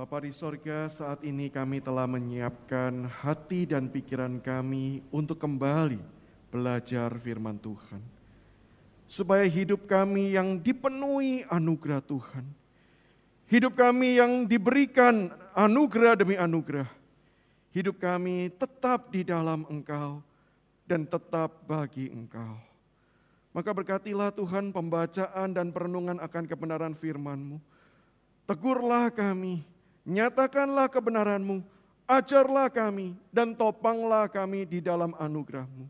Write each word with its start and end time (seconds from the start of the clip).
Bapa 0.00 0.24
di 0.24 0.32
sorga, 0.32 0.88
saat 0.88 1.20
ini 1.28 1.52
kami 1.52 1.76
telah 1.84 2.08
menyiapkan 2.08 3.04
hati 3.20 3.68
dan 3.68 3.92
pikiran 3.92 4.40
kami 4.40 5.04
untuk 5.12 5.36
kembali 5.36 6.00
belajar 6.48 7.12
firman 7.20 7.60
Tuhan. 7.60 8.00
Supaya 9.04 9.44
hidup 9.44 9.84
kami 9.84 10.40
yang 10.40 10.56
dipenuhi 10.56 11.44
anugerah 11.52 12.00
Tuhan. 12.00 12.48
Hidup 13.44 13.76
kami 13.76 14.16
yang 14.16 14.48
diberikan 14.48 15.36
anugerah 15.52 16.16
demi 16.16 16.40
anugerah. 16.40 16.88
Hidup 17.76 18.00
kami 18.00 18.48
tetap 18.56 19.12
di 19.12 19.20
dalam 19.20 19.68
Engkau 19.68 20.24
dan 20.88 21.04
tetap 21.04 21.68
bagi 21.68 22.08
Engkau. 22.08 22.56
Maka 23.52 23.68
berkatilah 23.76 24.32
Tuhan 24.32 24.72
pembacaan 24.72 25.52
dan 25.52 25.68
perenungan 25.68 26.16
akan 26.24 26.48
kebenaran 26.48 26.96
firman-Mu. 26.96 27.60
Tegurlah 28.48 29.12
kami, 29.12 29.69
nyatakanlah 30.04 30.88
kebenaran-Mu, 30.88 31.62
ajarlah 32.08 32.68
kami, 32.72 33.16
dan 33.30 33.52
topanglah 33.54 34.26
kami 34.26 34.66
di 34.68 34.78
dalam 34.82 35.14
anugerah-Mu. 35.16 35.86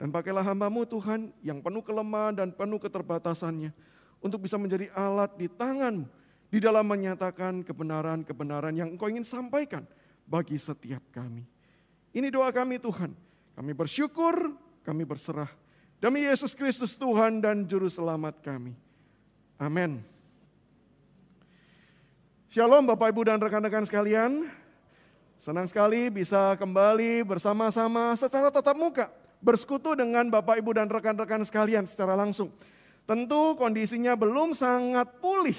Dan 0.00 0.10
pakailah 0.10 0.42
hambamu 0.42 0.84
Tuhan 0.84 1.30
yang 1.40 1.62
penuh 1.62 1.80
kelemahan 1.80 2.34
dan 2.34 2.48
penuh 2.50 2.82
keterbatasannya 2.82 3.70
untuk 4.18 4.42
bisa 4.42 4.58
menjadi 4.58 4.90
alat 4.92 5.32
di 5.38 5.46
tanganmu 5.46 6.08
di 6.54 6.62
dalam 6.62 6.86
menyatakan 6.86 7.66
kebenaran-kebenaran 7.66 8.74
yang 8.78 8.94
engkau 8.94 9.10
ingin 9.10 9.26
sampaikan 9.26 9.82
bagi 10.22 10.54
setiap 10.54 11.02
kami. 11.10 11.42
Ini 12.14 12.30
doa 12.30 12.54
kami 12.54 12.78
Tuhan. 12.78 13.10
Kami 13.54 13.72
bersyukur, 13.74 14.54
kami 14.86 15.02
berserah. 15.02 15.50
Demi 15.98 16.26
Yesus 16.26 16.54
Kristus 16.54 16.94
Tuhan 16.94 17.42
dan 17.42 17.66
Juru 17.66 17.90
Selamat 17.90 18.38
kami. 18.38 18.74
Amin. 19.58 20.13
Shalom 22.54 22.86
Bapak 22.86 23.10
Ibu 23.10 23.26
dan 23.26 23.42
rekan-rekan 23.42 23.82
sekalian. 23.82 24.46
Senang 25.34 25.66
sekali 25.66 26.06
bisa 26.06 26.54
kembali 26.54 27.26
bersama-sama 27.26 28.14
secara 28.14 28.46
tatap 28.46 28.78
muka. 28.78 29.10
Bersekutu 29.42 29.98
dengan 29.98 30.30
Bapak 30.30 30.62
Ibu 30.62 30.70
dan 30.78 30.86
rekan-rekan 30.86 31.42
sekalian 31.42 31.82
secara 31.82 32.14
langsung. 32.14 32.54
Tentu 33.10 33.58
kondisinya 33.58 34.14
belum 34.14 34.54
sangat 34.54 35.18
pulih. 35.18 35.58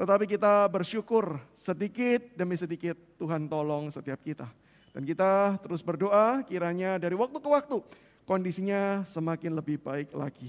Tetapi 0.00 0.24
kita 0.24 0.64
bersyukur 0.72 1.36
sedikit 1.52 2.32
demi 2.32 2.56
sedikit 2.56 2.96
Tuhan 3.20 3.44
tolong 3.44 3.92
setiap 3.92 4.24
kita. 4.24 4.48
Dan 4.96 5.04
kita 5.04 5.60
terus 5.60 5.84
berdoa 5.84 6.40
kiranya 6.48 6.96
dari 6.96 7.20
waktu 7.20 7.36
ke 7.36 7.48
waktu 7.52 7.84
kondisinya 8.24 9.04
semakin 9.04 9.60
lebih 9.60 9.76
baik 9.76 10.16
lagi. 10.16 10.48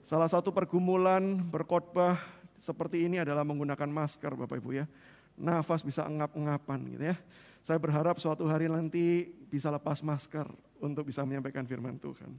Salah 0.00 0.32
satu 0.32 0.48
pergumulan 0.48 1.44
berkhotbah 1.52 2.16
seperti 2.58 3.06
ini 3.06 3.20
adalah 3.20 3.42
menggunakan 3.42 3.86
masker 3.86 4.34
Bapak 4.34 4.58
Ibu 4.60 4.70
ya. 4.74 4.86
Nafas 5.34 5.82
bisa 5.82 6.06
engap-engapan 6.06 6.78
gitu 6.94 7.04
ya. 7.10 7.16
Saya 7.64 7.80
berharap 7.80 8.20
suatu 8.22 8.46
hari 8.46 8.70
nanti 8.70 9.26
bisa 9.50 9.72
lepas 9.72 10.04
masker 10.04 10.46
untuk 10.78 11.08
bisa 11.08 11.24
menyampaikan 11.26 11.64
firman 11.66 11.98
Tuhan. 11.98 12.30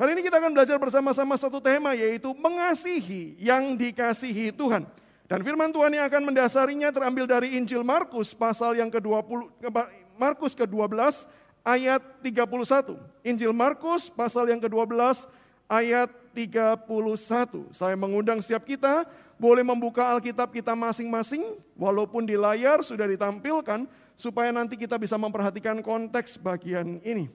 Hari 0.00 0.16
ini 0.16 0.22
kita 0.24 0.40
akan 0.40 0.56
belajar 0.56 0.80
bersama-sama 0.80 1.36
satu 1.36 1.60
tema 1.60 1.92
yaitu 1.92 2.32
mengasihi 2.32 3.36
yang 3.36 3.76
dikasihi 3.76 4.54
Tuhan. 4.54 4.88
Dan 5.28 5.40
firman 5.44 5.72
Tuhan 5.72 5.92
yang 5.92 6.04
akan 6.08 6.32
mendasarinya 6.32 6.92
terambil 6.92 7.24
dari 7.24 7.56
Injil 7.56 7.84
Markus 7.84 8.36
pasal 8.36 8.76
yang 8.76 8.92
ke-20 8.92 9.48
Markus 10.20 10.52
ke-12 10.52 11.28
ayat 11.64 12.02
31. 12.20 12.98
Injil 13.24 13.52
Markus 13.54 14.12
pasal 14.12 14.50
yang 14.50 14.60
ke-12 14.60 14.92
ayat 15.70 16.10
31. 16.36 17.72
Saya 17.72 17.96
mengundang 17.96 18.44
setiap 18.44 18.66
kita 18.66 19.08
boleh 19.42 19.66
membuka 19.66 20.06
Alkitab 20.14 20.54
kita 20.54 20.78
masing-masing, 20.78 21.42
walaupun 21.74 22.22
di 22.22 22.38
layar 22.38 22.78
sudah 22.86 23.10
ditampilkan, 23.10 23.90
supaya 24.14 24.54
nanti 24.54 24.78
kita 24.78 24.94
bisa 25.02 25.18
memperhatikan 25.18 25.82
konteks 25.82 26.38
bagian 26.38 27.02
ini. 27.02 27.26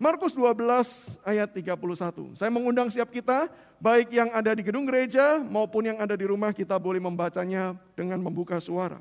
Markus 0.00 0.32
12 0.32 1.20
ayat 1.28 1.52
31. 1.52 2.32
Saya 2.32 2.48
mengundang 2.48 2.88
siap 2.88 3.12
kita, 3.12 3.52
baik 3.76 4.08
yang 4.16 4.32
ada 4.32 4.56
di 4.56 4.64
gedung 4.64 4.88
gereja 4.88 5.44
maupun 5.44 5.92
yang 5.92 6.00
ada 6.00 6.16
di 6.16 6.24
rumah, 6.24 6.56
kita 6.56 6.80
boleh 6.80 7.04
membacanya 7.04 7.76
dengan 7.92 8.16
membuka 8.24 8.56
suara. 8.56 8.96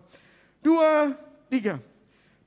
Dua, 0.60 1.16
tiga. 1.48 1.80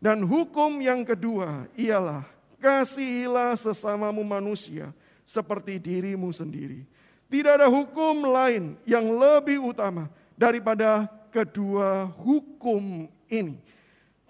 Dan 0.05 0.21
hukum 0.29 0.85
yang 0.85 1.01
kedua 1.01 1.65
ialah 1.81 2.29
kasihilah 2.61 3.57
sesamamu 3.57 4.21
manusia 4.21 4.93
seperti 5.25 5.81
dirimu 5.81 6.29
sendiri. 6.29 6.85
Tidak 7.35 7.51
ada 7.51 7.67
hukum 7.67 8.31
lain 8.31 8.79
yang 8.87 9.11
lebih 9.11 9.59
utama 9.59 10.07
daripada 10.39 11.11
kedua 11.35 12.07
hukum 12.23 13.11
ini. 13.27 13.59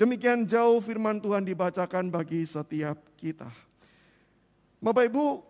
Demikian 0.01 0.49
jauh 0.49 0.81
firman 0.81 1.21
Tuhan 1.21 1.45
dibacakan 1.45 2.09
bagi 2.09 2.41
setiap 2.49 2.97
kita. 3.21 3.53
Bapak 4.81 5.13
Ibu, 5.13 5.45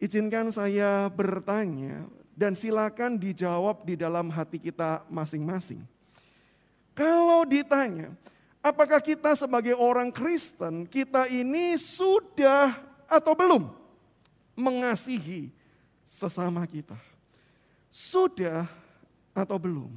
izinkan 0.00 0.48
saya 0.48 1.12
bertanya 1.12 2.08
dan 2.32 2.56
silakan 2.56 3.20
dijawab 3.20 3.84
di 3.84 4.00
dalam 4.00 4.32
hati 4.32 4.56
kita 4.56 5.04
masing-masing. 5.12 5.84
Kalau 6.96 7.44
ditanya, 7.44 8.16
apakah 8.64 9.04
kita 9.04 9.36
sebagai 9.36 9.76
orang 9.76 10.08
Kristen, 10.08 10.88
kita 10.88 11.28
ini 11.28 11.76
sudah 11.76 12.72
atau 13.12 13.36
belum 13.36 13.68
mengasihi 14.56 15.52
sesama 16.14 16.62
kita. 16.70 16.94
Sudah 17.90 18.70
atau 19.34 19.58
belum? 19.58 19.90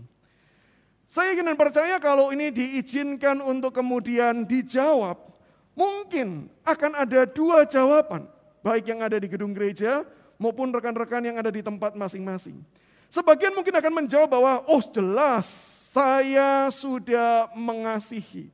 Saya 1.05 1.37
ingin 1.37 1.53
percaya 1.53 2.01
kalau 2.01 2.33
ini 2.33 2.49
diizinkan 2.49 3.39
untuk 3.39 3.77
kemudian 3.77 4.43
dijawab, 4.43 5.15
mungkin 5.77 6.49
akan 6.65 6.91
ada 7.05 7.29
dua 7.29 7.63
jawaban, 7.63 8.25
baik 8.65 8.89
yang 8.89 9.05
ada 9.05 9.21
di 9.21 9.29
gedung 9.29 9.53
gereja 9.53 10.03
maupun 10.41 10.73
rekan-rekan 10.73 11.21
yang 11.21 11.37
ada 11.37 11.53
di 11.53 11.61
tempat 11.61 11.93
masing-masing. 11.95 12.59
Sebagian 13.07 13.55
mungkin 13.55 13.71
akan 13.71 13.93
menjawab 14.03 14.27
bahwa, 14.27 14.53
oh 14.67 14.83
jelas 14.83 15.47
saya 15.95 16.67
sudah 16.67 17.47
mengasihi. 17.55 18.51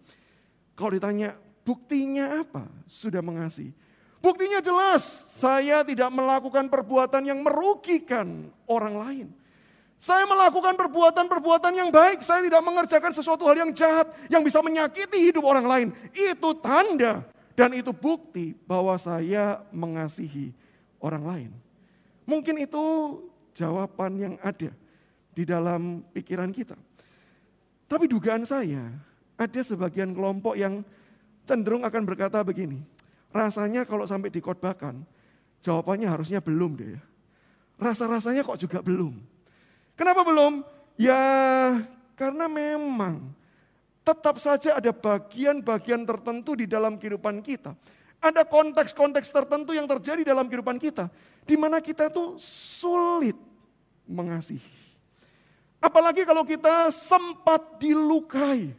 Kalau 0.78 0.94
ditanya, 0.94 1.34
buktinya 1.66 2.46
apa? 2.46 2.70
Sudah 2.86 3.26
mengasihi. 3.26 3.74
Buktinya 4.24 4.64
jelas, 4.64 5.04
saya 5.36 5.84
tidak 5.84 6.08
melakukan 6.08 6.72
perbuatan 6.72 7.28
yang 7.28 7.44
merugikan 7.44 8.48
orang 8.72 8.96
lain. 8.96 9.28
Saya 10.00 10.24
melakukan 10.24 10.80
perbuatan-perbuatan 10.80 11.76
yang 11.76 11.92
baik, 11.92 12.24
saya 12.24 12.40
tidak 12.40 12.64
mengerjakan 12.64 13.12
sesuatu 13.12 13.44
hal 13.52 13.60
yang 13.68 13.76
jahat 13.76 14.08
yang 14.32 14.40
bisa 14.40 14.64
menyakiti 14.64 15.28
hidup 15.28 15.44
orang 15.44 15.68
lain. 15.68 15.88
Itu 16.16 16.56
tanda 16.56 17.28
dan 17.60 17.76
itu 17.76 17.92
bukti 17.92 18.56
bahwa 18.64 18.96
saya 18.96 19.60
mengasihi 19.76 20.56
orang 21.04 21.24
lain. 21.28 21.52
Mungkin 22.24 22.64
itu 22.64 22.84
jawaban 23.52 24.24
yang 24.24 24.36
ada 24.40 24.72
di 25.36 25.44
dalam 25.44 26.00
pikiran 26.16 26.56
kita. 26.56 26.80
Tapi 27.92 28.08
dugaan 28.08 28.48
saya, 28.48 28.88
ada 29.36 29.60
sebagian 29.60 30.16
kelompok 30.16 30.56
yang 30.56 30.80
cenderung 31.44 31.84
akan 31.84 32.04
berkata 32.08 32.40
begini, 32.40 32.80
Rasanya 33.34 33.90
kalau 33.90 34.06
sampai 34.06 34.30
dikotbahkan, 34.30 35.02
jawabannya 35.66 36.06
harusnya 36.06 36.38
belum 36.38 36.78
deh 36.78 36.90
ya. 36.94 37.02
Rasa-rasanya 37.82 38.46
kok 38.46 38.62
juga 38.62 38.86
belum. 38.86 39.18
Kenapa 39.98 40.22
belum? 40.22 40.62
Ya 41.02 41.74
karena 42.14 42.46
memang 42.46 43.34
tetap 44.06 44.38
saja 44.38 44.78
ada 44.78 44.94
bagian-bagian 44.94 46.06
tertentu 46.06 46.54
di 46.54 46.70
dalam 46.70 47.02
kehidupan 47.02 47.42
kita. 47.42 47.74
Ada 48.24 48.48
konteks-konteks 48.48 49.28
tertentu 49.34 49.76
yang 49.76 49.90
terjadi 49.90 50.24
dalam 50.24 50.48
kehidupan 50.48 50.80
kita. 50.80 51.10
Di 51.44 51.60
mana 51.60 51.84
kita 51.84 52.08
tuh 52.08 52.40
sulit 52.40 53.36
mengasihi. 54.08 54.84
Apalagi 55.84 56.24
kalau 56.24 56.48
kita 56.48 56.88
sempat 56.94 57.82
dilukai. 57.82 58.72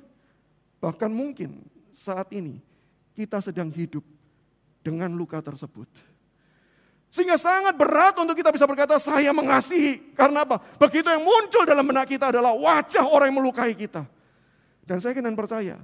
Bahkan 0.80 1.12
mungkin 1.12 1.60
saat 1.92 2.32
ini 2.32 2.56
kita 3.12 3.44
sedang 3.44 3.68
hidup 3.68 4.13
dengan 4.84 5.08
luka 5.16 5.40
tersebut. 5.40 5.88
Sehingga 7.08 7.40
sangat 7.40 7.78
berat 7.78 8.18
untuk 8.20 8.36
kita 8.36 8.52
bisa 8.52 8.68
berkata 8.68 9.00
saya 9.00 9.32
mengasihi. 9.32 10.12
Karena 10.12 10.44
apa? 10.44 10.60
Begitu 10.76 11.08
yang 11.08 11.24
muncul 11.24 11.64
dalam 11.64 11.86
benak 11.86 12.10
kita 12.10 12.28
adalah 12.28 12.52
wajah 12.52 13.06
orang 13.08 13.32
yang 13.32 13.38
melukai 13.40 13.72
kita. 13.72 14.04
Dan 14.84 15.00
saya 15.00 15.16
ingin 15.16 15.32
percaya, 15.32 15.80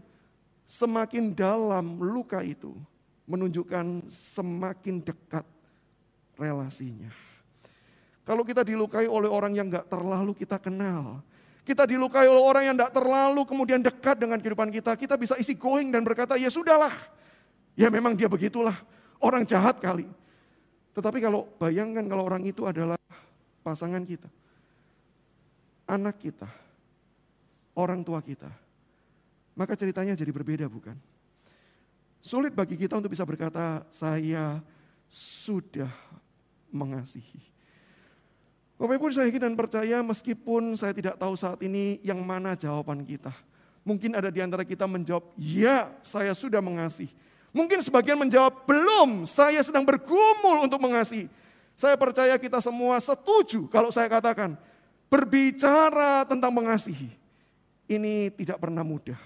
semakin 0.68 1.32
dalam 1.32 2.02
luka 2.02 2.44
itu 2.44 2.74
menunjukkan 3.30 4.10
semakin 4.10 5.06
dekat 5.06 5.46
relasinya. 6.34 7.08
Kalau 8.26 8.42
kita 8.42 8.66
dilukai 8.66 9.06
oleh 9.06 9.30
orang 9.30 9.54
yang 9.54 9.70
gak 9.70 9.86
terlalu 9.86 10.34
kita 10.34 10.58
kenal, 10.58 11.22
kita 11.62 11.86
dilukai 11.86 12.26
oleh 12.26 12.42
orang 12.42 12.64
yang 12.66 12.74
gak 12.74 12.90
terlalu 12.90 13.46
kemudian 13.46 13.78
dekat 13.78 14.18
dengan 14.18 14.42
kehidupan 14.42 14.74
kita, 14.74 14.98
kita 14.98 15.14
bisa 15.14 15.38
isi 15.38 15.54
going 15.54 15.94
dan 15.94 16.02
berkata, 16.02 16.34
ya 16.34 16.50
sudahlah, 16.50 16.92
Ya 17.78 17.88
memang 17.88 18.18
dia 18.18 18.26
begitulah, 18.26 18.74
orang 19.22 19.46
jahat 19.46 19.78
kali. 19.78 20.08
Tetapi 20.90 21.22
kalau 21.22 21.46
bayangkan 21.56 22.04
kalau 22.08 22.26
orang 22.26 22.42
itu 22.42 22.66
adalah 22.66 22.98
pasangan 23.62 24.02
kita, 24.02 24.26
anak 25.86 26.18
kita, 26.18 26.50
orang 27.78 28.02
tua 28.02 28.18
kita, 28.20 28.50
maka 29.54 29.78
ceritanya 29.78 30.18
jadi 30.18 30.32
berbeda 30.34 30.66
bukan? 30.66 30.98
Sulit 32.20 32.52
bagi 32.52 32.76
kita 32.76 33.00
untuk 33.00 33.14
bisa 33.14 33.24
berkata, 33.24 33.86
saya 33.88 34.60
sudah 35.08 35.88
mengasihi. 36.68 37.40
Bapak 38.80 38.96
Ibu 38.96 39.12
saya 39.12 39.28
yakin 39.28 39.52
dan 39.52 39.54
percaya 39.56 40.00
meskipun 40.00 40.72
saya 40.72 40.96
tidak 40.96 41.20
tahu 41.20 41.36
saat 41.36 41.60
ini 41.60 42.00
yang 42.00 42.20
mana 42.24 42.56
jawaban 42.56 43.04
kita. 43.04 43.28
Mungkin 43.84 44.16
ada 44.16 44.32
di 44.32 44.40
antara 44.40 44.64
kita 44.64 44.88
menjawab, 44.88 45.36
ya 45.36 45.92
saya 46.00 46.32
sudah 46.32 46.64
mengasihi. 46.64 47.12
Mungkin 47.50 47.82
sebagian 47.82 48.14
menjawab, 48.14 48.62
belum, 48.62 49.26
saya 49.26 49.58
sedang 49.66 49.82
bergumul 49.82 50.62
untuk 50.62 50.78
mengasihi. 50.78 51.26
Saya 51.74 51.96
percaya 51.98 52.36
kita 52.36 52.62
semua 52.62 53.00
setuju 53.00 53.66
kalau 53.72 53.88
saya 53.88 54.06
katakan 54.06 54.54
berbicara 55.10 56.22
tentang 56.28 56.52
mengasihi. 56.54 57.10
Ini 57.90 58.30
tidak 58.38 58.62
pernah 58.62 58.86
mudah. 58.86 59.18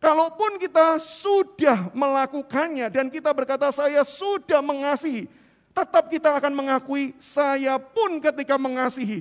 Kalaupun 0.00 0.56
kita 0.56 0.96
sudah 1.02 1.92
melakukannya 1.92 2.88
dan 2.88 3.12
kita 3.12 3.28
berkata 3.36 3.68
saya 3.68 4.00
sudah 4.06 4.64
mengasihi, 4.64 5.28
tetap 5.76 6.08
kita 6.08 6.40
akan 6.40 6.52
mengakui 6.56 7.12
saya 7.20 7.76
pun 7.76 8.16
ketika 8.24 8.56
mengasihi. 8.56 9.20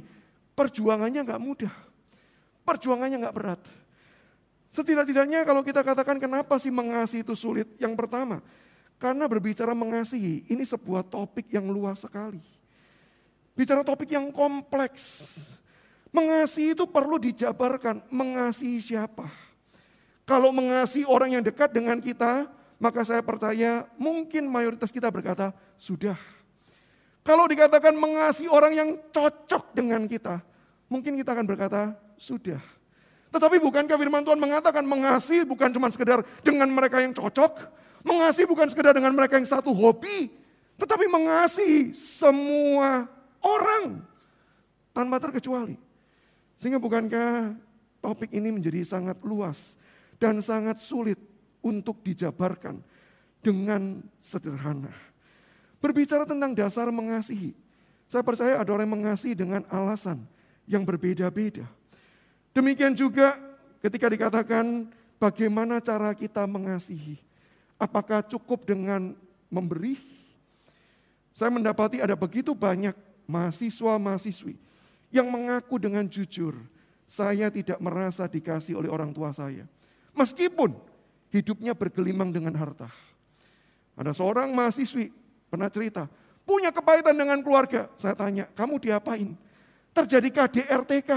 Perjuangannya 0.55 1.27
nggak 1.27 1.41
mudah. 1.43 1.73
Perjuangannya 2.63 3.17
nggak 3.19 3.35
berat. 3.35 3.61
Setidak-tidaknya 4.75 5.47
kalau 5.47 5.63
kita 5.63 5.79
katakan 5.79 6.19
kenapa 6.19 6.59
sih 6.59 6.67
mengasihi 6.67 7.23
itu 7.23 7.31
sulit? 7.31 7.63
Yang 7.79 7.95
pertama, 7.95 8.43
karena 8.99 9.23
berbicara 9.23 9.71
mengasihi, 9.71 10.43
ini 10.51 10.67
sebuah 10.67 11.07
topik 11.07 11.47
yang 11.47 11.71
luas 11.71 12.03
sekali. 12.03 12.43
Bicara 13.55 13.87
topik 13.87 14.11
yang 14.11 14.35
kompleks. 14.35 15.31
Mengasihi 16.11 16.75
itu 16.75 16.83
perlu 16.91 17.15
dijabarkan. 17.15 18.03
Mengasihi 18.11 18.83
siapa? 18.83 19.23
Kalau 20.27 20.51
mengasihi 20.51 21.07
orang 21.07 21.39
yang 21.39 21.43
dekat 21.47 21.71
dengan 21.71 22.03
kita, 22.03 22.51
maka 22.75 23.07
saya 23.07 23.23
percaya 23.23 23.87
mungkin 23.95 24.43
mayoritas 24.51 24.91
kita 24.91 25.07
berkata, 25.07 25.55
sudah. 25.79 26.19
Kalau 27.23 27.47
dikatakan 27.47 27.95
mengasihi 27.95 28.51
orang 28.51 28.75
yang 28.75 28.89
cocok 29.15 29.71
dengan 29.71 30.03
kita, 30.03 30.43
mungkin 30.91 31.15
kita 31.15 31.31
akan 31.31 31.47
berkata, 31.47 31.95
sudah. 32.19 32.74
Tetapi 33.35 33.59
bukankah 33.59 33.99
firman 33.99 34.23
Tuhan 34.23 34.39
mengatakan 34.39 34.87
mengasihi 34.87 35.43
bukan 35.43 35.67
cuma 35.75 35.91
sekedar 35.91 36.23
dengan 36.39 36.71
mereka 36.71 37.03
yang 37.03 37.11
cocok, 37.11 37.67
Mengasihi 38.05 38.45
bukan 38.45 38.69
sekedar 38.69 38.93
dengan 38.93 39.17
mereka 39.17 39.41
yang 39.41 39.49
satu 39.49 39.73
hobi, 39.73 40.29
tetapi 40.77 41.09
mengasihi 41.09 41.89
semua 41.97 43.09
orang 43.41 44.05
tanpa 44.93 45.17
terkecuali. 45.17 45.73
Sehingga 46.53 46.77
bukankah 46.77 47.57
topik 48.05 48.29
ini 48.29 48.53
menjadi 48.53 48.85
sangat 48.85 49.17
luas 49.25 49.81
dan 50.21 50.37
sangat 50.37 50.77
sulit 50.77 51.17
untuk 51.65 52.05
dijabarkan 52.05 52.77
dengan 53.41 54.05
sederhana. 54.21 54.93
Berbicara 55.81 56.29
tentang 56.29 56.53
dasar 56.53 56.93
mengasihi, 56.93 57.57
saya 58.05 58.21
percaya 58.21 58.61
ada 58.61 58.69
orang 58.69 58.85
yang 58.85 58.95
mengasihi 59.01 59.33
dengan 59.33 59.65
alasan 59.73 60.21
yang 60.69 60.85
berbeda-beda. 60.85 61.65
Demikian 62.55 62.95
juga 62.95 63.35
ketika 63.83 64.07
dikatakan 64.07 64.87
bagaimana 65.19 65.83
cara 65.83 66.15
kita 66.15 66.47
mengasihi. 66.47 67.19
Apakah 67.75 68.23
cukup 68.23 68.63
dengan 68.63 69.11
memberi? 69.51 69.99
Saya 71.35 71.51
mendapati 71.51 71.99
ada 71.99 72.15
begitu 72.15 72.55
banyak 72.55 72.95
mahasiswa-mahasiswi 73.27 74.55
yang 75.11 75.27
mengaku 75.27 75.75
dengan 75.75 76.07
jujur, 76.07 76.55
saya 77.03 77.51
tidak 77.51 77.75
merasa 77.83 78.25
dikasih 78.25 78.79
oleh 78.79 78.87
orang 78.87 79.11
tua 79.11 79.35
saya. 79.35 79.67
Meskipun 80.15 80.71
hidupnya 81.35 81.75
bergelimang 81.75 82.31
dengan 82.31 82.55
harta. 82.55 82.87
Ada 83.99 84.15
seorang 84.15 84.55
mahasiswi 84.55 85.11
pernah 85.51 85.67
cerita, 85.67 86.07
punya 86.47 86.71
kepahitan 86.71 87.15
dengan 87.15 87.39
keluarga. 87.43 87.91
Saya 87.99 88.15
tanya, 88.15 88.47
kamu 88.55 88.79
diapain? 88.79 89.35
Terjadi 89.91 90.31
KDRTK 90.31 91.11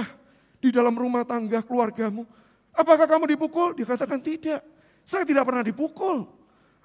di 0.58 0.74
dalam 0.74 0.94
rumah 0.94 1.22
tangga 1.22 1.62
keluargamu. 1.62 2.26
Apakah 2.74 3.06
kamu 3.10 3.34
dipukul? 3.34 3.74
Dikatakan 3.74 4.22
tidak. 4.22 4.62
Saya 5.02 5.24
tidak 5.24 5.46
pernah 5.46 5.64
dipukul. 5.64 6.26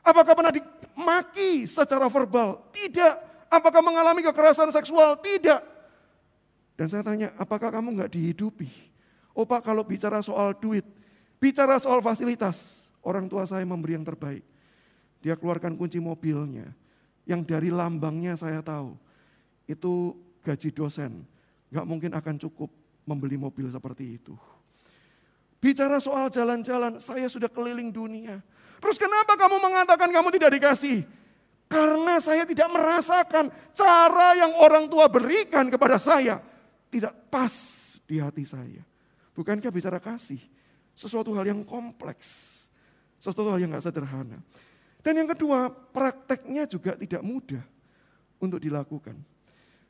Apakah 0.04 0.34
pernah 0.34 0.54
dimaki 0.54 1.70
secara 1.70 2.10
verbal? 2.10 2.60
Tidak. 2.74 3.14
Apakah 3.54 3.82
mengalami 3.86 4.26
kekerasan 4.26 4.74
seksual? 4.74 5.20
Tidak. 5.22 5.62
Dan 6.74 6.88
saya 6.90 7.06
tanya, 7.06 7.30
apakah 7.38 7.70
kamu 7.70 8.02
nggak 8.02 8.12
dihidupi? 8.12 8.70
Oh 9.38 9.46
Pak, 9.46 9.62
kalau 9.62 9.86
bicara 9.86 10.22
soal 10.26 10.58
duit, 10.58 10.86
bicara 11.38 11.78
soal 11.78 12.02
fasilitas, 12.02 12.90
orang 13.06 13.30
tua 13.30 13.46
saya 13.46 13.62
memberi 13.62 13.94
yang 13.98 14.06
terbaik. 14.06 14.42
Dia 15.22 15.38
keluarkan 15.38 15.78
kunci 15.78 16.02
mobilnya, 16.02 16.74
yang 17.24 17.46
dari 17.46 17.70
lambangnya 17.70 18.34
saya 18.34 18.60
tahu, 18.66 18.98
itu 19.70 20.18
gaji 20.42 20.70
dosen. 20.74 21.24
Gak 21.70 21.86
mungkin 21.86 22.12
akan 22.14 22.36
cukup 22.42 22.70
membeli 23.04 23.36
mobil 23.40 23.68
seperti 23.70 24.18
itu. 24.20 24.36
Bicara 25.64 26.00
soal 26.04 26.28
jalan-jalan, 26.28 27.00
saya 27.00 27.28
sudah 27.32 27.48
keliling 27.48 27.88
dunia. 27.88 28.44
Terus 28.84 29.00
kenapa 29.00 29.40
kamu 29.40 29.64
mengatakan 29.64 30.12
kamu 30.12 30.28
tidak 30.36 30.60
dikasih? 30.60 31.08
Karena 31.72 32.20
saya 32.20 32.44
tidak 32.44 32.68
merasakan 32.68 33.48
cara 33.72 34.28
yang 34.36 34.52
orang 34.60 34.92
tua 34.92 35.08
berikan 35.08 35.72
kepada 35.72 35.96
saya 35.96 36.44
tidak 36.94 37.16
pas 37.34 37.56
di 38.06 38.22
hati 38.22 38.46
saya. 38.46 38.84
Bukankah 39.34 39.74
bicara 39.74 39.98
kasih? 39.98 40.38
Sesuatu 40.94 41.34
hal 41.34 41.50
yang 41.50 41.66
kompleks. 41.66 42.62
Sesuatu 43.18 43.50
hal 43.50 43.58
yang 43.58 43.74
gak 43.74 43.90
sederhana. 43.90 44.38
Dan 45.02 45.26
yang 45.26 45.30
kedua, 45.34 45.74
prakteknya 45.74 46.70
juga 46.70 46.94
tidak 46.94 47.26
mudah 47.26 47.66
untuk 48.38 48.62
dilakukan. 48.62 49.18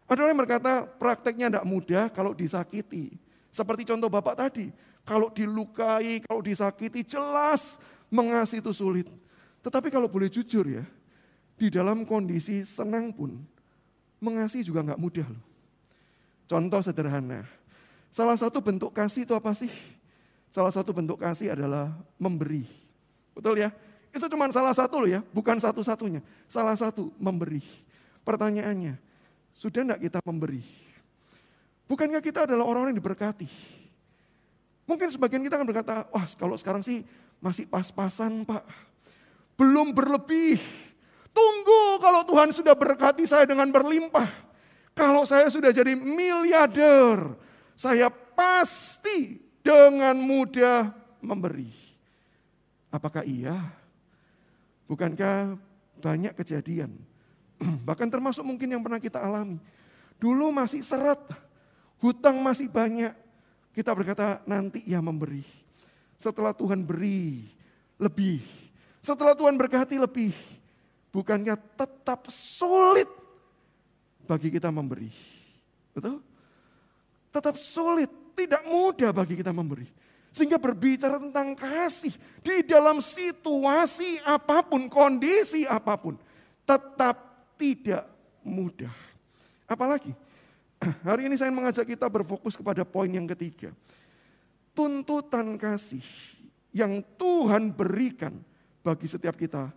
Ada 0.08 0.20
orang 0.24 0.32
yang 0.36 0.42
berkata 0.44 0.72
prakteknya 0.86 1.48
tidak 1.50 1.66
mudah 1.66 2.04
kalau 2.12 2.36
disakiti. 2.36 3.16
Seperti 3.54 3.88
contoh 3.88 4.10
Bapak 4.12 4.36
tadi, 4.36 4.68
kalau 5.08 5.32
dilukai, 5.32 6.24
kalau 6.26 6.42
disakiti 6.42 7.06
jelas 7.06 7.80
Mengasihi 8.14 8.62
itu 8.62 8.70
sulit. 8.70 9.10
Tetapi 9.66 9.90
kalau 9.90 10.06
boleh 10.06 10.30
jujur 10.30 10.70
ya, 10.70 10.86
di 11.58 11.74
dalam 11.74 12.06
kondisi 12.06 12.62
senang 12.62 13.10
pun, 13.10 13.42
mengasihi 14.22 14.62
juga 14.62 14.86
nggak 14.86 15.02
mudah 15.02 15.26
loh. 15.26 15.42
Contoh 16.46 16.78
sederhana, 16.86 17.42
salah 18.14 18.38
satu 18.38 18.62
bentuk 18.62 18.94
kasih 18.94 19.26
itu 19.26 19.34
apa 19.34 19.50
sih? 19.58 19.74
Salah 20.54 20.70
satu 20.70 20.94
bentuk 20.94 21.18
kasih 21.18 21.58
adalah 21.58 21.90
memberi. 22.22 22.70
Betul 23.34 23.66
ya? 23.66 23.74
Itu 24.14 24.30
cuma 24.30 24.46
salah 24.54 24.78
satu 24.78 25.02
loh 25.02 25.10
ya, 25.10 25.26
bukan 25.34 25.58
satu-satunya. 25.58 26.22
Salah 26.46 26.78
satu, 26.78 27.10
memberi. 27.18 27.66
Pertanyaannya, 28.22 29.02
sudah 29.54 29.86
enggak 29.86 30.02
kita 30.10 30.20
memberi? 30.26 30.66
Bukankah 31.88 32.22
kita 32.26 32.50
adalah 32.50 32.66
orang-orang 32.66 32.98
yang 32.98 33.02
diberkati? 33.06 33.50
Mungkin 34.84 35.08
sebagian 35.08 35.46
kita 35.46 35.56
akan 35.56 35.68
berkata, 35.68 36.10
wah 36.12 36.26
kalau 36.36 36.60
sekarang 36.60 36.84
sih 36.84 37.06
masih 37.40 37.70
pas-pasan 37.70 38.44
pak. 38.44 38.64
Belum 39.56 39.96
berlebih. 39.96 40.60
Tunggu 41.34 42.04
kalau 42.04 42.22
Tuhan 42.28 42.52
sudah 42.52 42.76
berkati 42.76 43.24
saya 43.24 43.48
dengan 43.48 43.70
berlimpah. 43.72 44.28
Kalau 44.94 45.26
saya 45.26 45.50
sudah 45.50 45.74
jadi 45.74 45.98
miliarder, 45.98 47.34
saya 47.74 48.14
pasti 48.14 49.42
dengan 49.66 50.14
mudah 50.20 50.94
memberi. 51.24 51.72
Apakah 52.94 53.26
iya? 53.26 53.58
Bukankah 54.86 55.58
banyak 55.98 56.38
kejadian, 56.38 56.94
bahkan 57.88 58.12
termasuk 58.12 58.44
mungkin 58.44 58.68
yang 58.68 58.84
pernah 58.84 59.00
kita 59.00 59.24
alami. 59.24 59.58
Dulu 60.20 60.52
masih 60.52 60.84
seret, 60.84 61.20
hutang 62.04 62.40
masih 62.40 62.68
banyak. 62.68 63.12
Kita 63.74 63.90
berkata 63.96 64.44
nanti 64.46 64.86
ia 64.86 65.02
memberi 65.02 65.64
setelah 66.24 66.56
Tuhan 66.56 66.88
beri 66.88 67.44
lebih, 68.00 68.40
setelah 69.04 69.36
Tuhan 69.36 69.60
berkati 69.60 70.00
lebih, 70.00 70.32
bukannya 71.12 71.60
tetap 71.76 72.32
sulit 72.32 73.12
bagi 74.24 74.48
kita 74.48 74.72
memberi. 74.72 75.12
Betul? 75.92 76.24
Tetap 77.34 77.60
sulit, 77.60 78.08
tidak 78.40 78.64
mudah 78.72 79.12
bagi 79.12 79.36
kita 79.36 79.52
memberi. 79.52 79.86
Sehingga 80.34 80.58
berbicara 80.58 81.22
tentang 81.22 81.54
kasih 81.54 82.16
di 82.42 82.66
dalam 82.66 82.98
situasi 83.04 84.24
apa 84.26 84.66
pun, 84.66 84.90
kondisi 84.90 85.68
apa 85.68 85.94
pun, 86.00 86.18
tetap 86.66 87.33
tidak 87.64 88.04
mudah. 88.44 88.92
Apalagi 89.64 90.12
hari 91.08 91.32
ini 91.32 91.40
saya 91.40 91.48
mengajak 91.56 91.88
kita 91.88 92.12
berfokus 92.12 92.60
kepada 92.60 92.84
poin 92.84 93.08
yang 93.08 93.24
ketiga 93.24 93.72
tuntutan 94.76 95.56
kasih 95.56 96.04
yang 96.74 97.00
Tuhan 97.16 97.72
berikan 97.72 98.34
bagi 98.84 99.08
setiap 99.08 99.38
kita 99.38 99.70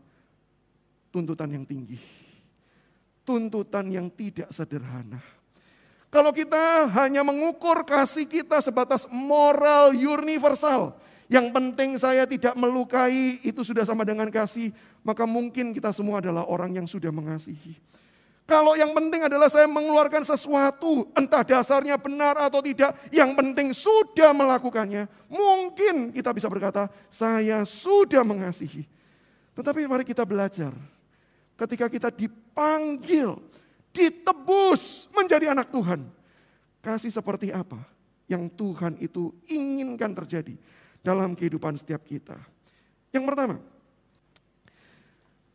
tuntutan 1.15 1.53
yang 1.53 1.63
tinggi. 1.63 2.01
Tuntutan 3.23 3.91
yang 3.91 4.09
tidak 4.11 4.51
sederhana. 4.51 5.19
Kalau 6.09 6.31
kita 6.31 6.89
hanya 6.95 7.21
mengukur 7.27 7.83
kasih 7.85 8.25
kita 8.25 8.63
sebatas 8.63 9.05
moral 9.11 9.93
universal 9.93 10.95
Yang 11.27 11.47
penting 11.51 11.91
saya 11.99 12.23
tidak 12.23 12.55
melukai, 12.55 13.43
itu 13.43 13.67
sudah 13.67 13.83
sama 13.83 14.07
dengan 14.07 14.31
kasih. 14.31 14.71
Maka 15.03 15.27
mungkin 15.27 15.75
kita 15.75 15.91
semua 15.91 16.23
adalah 16.23 16.47
orang 16.47 16.79
yang 16.79 16.87
sudah 16.87 17.11
mengasihi. 17.11 17.75
Kalau 18.47 18.79
yang 18.79 18.95
penting 18.95 19.27
adalah 19.27 19.51
saya 19.51 19.67
mengeluarkan 19.67 20.23
sesuatu, 20.23 21.11
entah 21.19 21.43
dasarnya 21.43 21.99
benar 21.99 22.39
atau 22.39 22.63
tidak, 22.63 22.95
yang 23.11 23.35
penting 23.35 23.75
sudah 23.75 24.31
melakukannya. 24.31 25.11
Mungkin 25.27 26.15
kita 26.15 26.31
bisa 26.31 26.47
berkata, 26.47 26.87
saya 27.11 27.67
sudah 27.67 28.23
mengasihi. 28.23 28.87
Tetapi 29.59 29.91
mari 29.91 30.07
kita 30.07 30.23
belajar. 30.23 30.71
Ketika 31.59 31.91
kita 31.91 32.15
dipanggil, 32.15 33.35
ditebus 33.91 35.11
menjadi 35.11 35.51
anak 35.51 35.75
Tuhan. 35.75 36.07
Kasih 36.79 37.11
seperti 37.11 37.51
apa 37.51 37.83
yang 38.31 38.47
Tuhan 38.47 38.95
itu 39.03 39.35
inginkan 39.51 40.15
terjadi 40.15 40.55
dalam 41.07 41.39
kehidupan 41.39 41.79
setiap 41.79 42.03
kita. 42.03 42.35
Yang 43.15 43.25
pertama, 43.31 43.57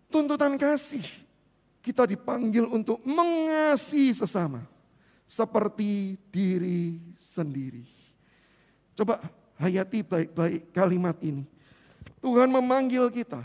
tuntutan 0.07 0.55
kasih 0.55 1.03
kita 1.83 2.07
dipanggil 2.07 2.71
untuk 2.71 3.03
mengasihi 3.03 4.15
sesama 4.15 4.63
seperti 5.27 6.15
diri 6.31 7.03
sendiri. 7.19 7.83
Coba 8.95 9.19
hayati 9.59 10.07
baik-baik 10.07 10.71
kalimat 10.71 11.19
ini. 11.19 11.43
Tuhan 12.23 12.47
memanggil 12.47 13.11
kita 13.11 13.43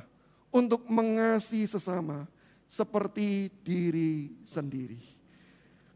untuk 0.55 0.87
mengasihi 0.87 1.67
sesama 1.67 2.31
seperti 2.71 3.51
diri 3.67 4.31
sendiri. 4.47 5.01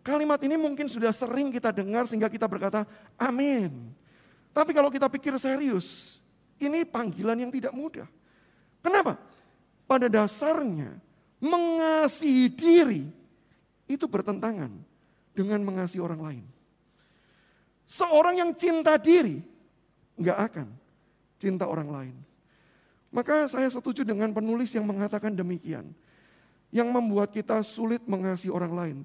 Kalimat 0.00 0.40
ini 0.42 0.56
mungkin 0.56 0.88
sudah 0.88 1.12
sering 1.12 1.52
kita 1.52 1.70
dengar 1.70 2.08
sehingga 2.08 2.32
kita 2.32 2.48
berkata, 2.48 2.88
amin. 3.20 3.99
Tapi 4.50 4.74
kalau 4.74 4.90
kita 4.90 5.06
pikir 5.06 5.34
serius, 5.38 6.18
ini 6.58 6.82
panggilan 6.84 7.38
yang 7.38 7.52
tidak 7.54 7.72
mudah. 7.72 8.08
Kenapa? 8.82 9.16
Pada 9.86 10.06
dasarnya 10.06 10.94
mengasihi 11.40 12.46
diri 12.52 13.02
itu 13.90 14.06
bertentangan 14.06 14.70
dengan 15.34 15.60
mengasihi 15.64 16.02
orang 16.02 16.20
lain. 16.20 16.44
Seorang 17.90 18.38
yang 18.38 18.50
cinta 18.54 18.94
diri 19.00 19.42
nggak 20.20 20.38
akan 20.52 20.68
cinta 21.40 21.66
orang 21.66 21.88
lain. 21.90 22.16
Maka 23.10 23.50
saya 23.50 23.66
setuju 23.66 24.06
dengan 24.06 24.30
penulis 24.30 24.70
yang 24.70 24.86
mengatakan 24.86 25.34
demikian. 25.34 25.90
Yang 26.70 26.88
membuat 26.94 27.34
kita 27.34 27.58
sulit 27.66 28.06
mengasihi 28.06 28.54
orang 28.54 28.72
lain. 28.72 28.98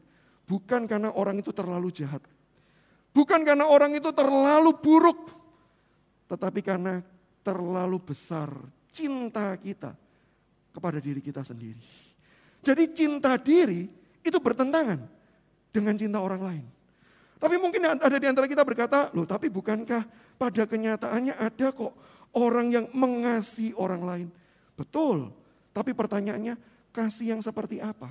Bukan 0.45 0.85
karena 0.85 1.09
orang 1.09 1.41
itu 1.41 1.49
terlalu 1.49 1.89
jahat. 1.89 2.21
Bukan 3.09 3.41
karena 3.41 3.65
orang 3.65 3.97
itu 3.97 4.13
terlalu 4.13 4.77
buruk. 4.77 5.33
Tetapi 6.25 6.59
karena 6.65 7.01
terlalu 7.45 8.01
besar 8.01 8.49
cinta 8.89 9.53
kita 9.59 9.93
kepada 10.73 10.97
diri 10.97 11.21
kita 11.21 11.45
sendiri. 11.45 11.81
Jadi 12.65 12.83
cinta 12.91 13.37
diri 13.37 13.85
itu 14.25 14.37
bertentangan 14.41 14.97
dengan 15.69 15.93
cinta 15.93 16.17
orang 16.17 16.41
lain. 16.41 16.65
Tapi 17.37 17.55
mungkin 17.61 17.83
ada 17.85 18.17
di 18.17 18.25
antara 18.25 18.49
kita 18.49 18.65
berkata, 18.65 19.13
loh 19.13 19.27
tapi 19.27 19.53
bukankah 19.53 20.01
pada 20.39 20.63
kenyataannya 20.65 21.37
ada 21.37 21.69
kok 21.69 21.93
orang 22.33 22.67
yang 22.73 22.85
mengasihi 22.95 23.77
orang 23.77 24.01
lain. 24.01 24.27
Betul, 24.73 25.29
tapi 25.71 25.93
pertanyaannya 25.93 26.57
kasih 26.89 27.37
yang 27.37 27.41
seperti 27.45 27.79
apa? 27.83 28.09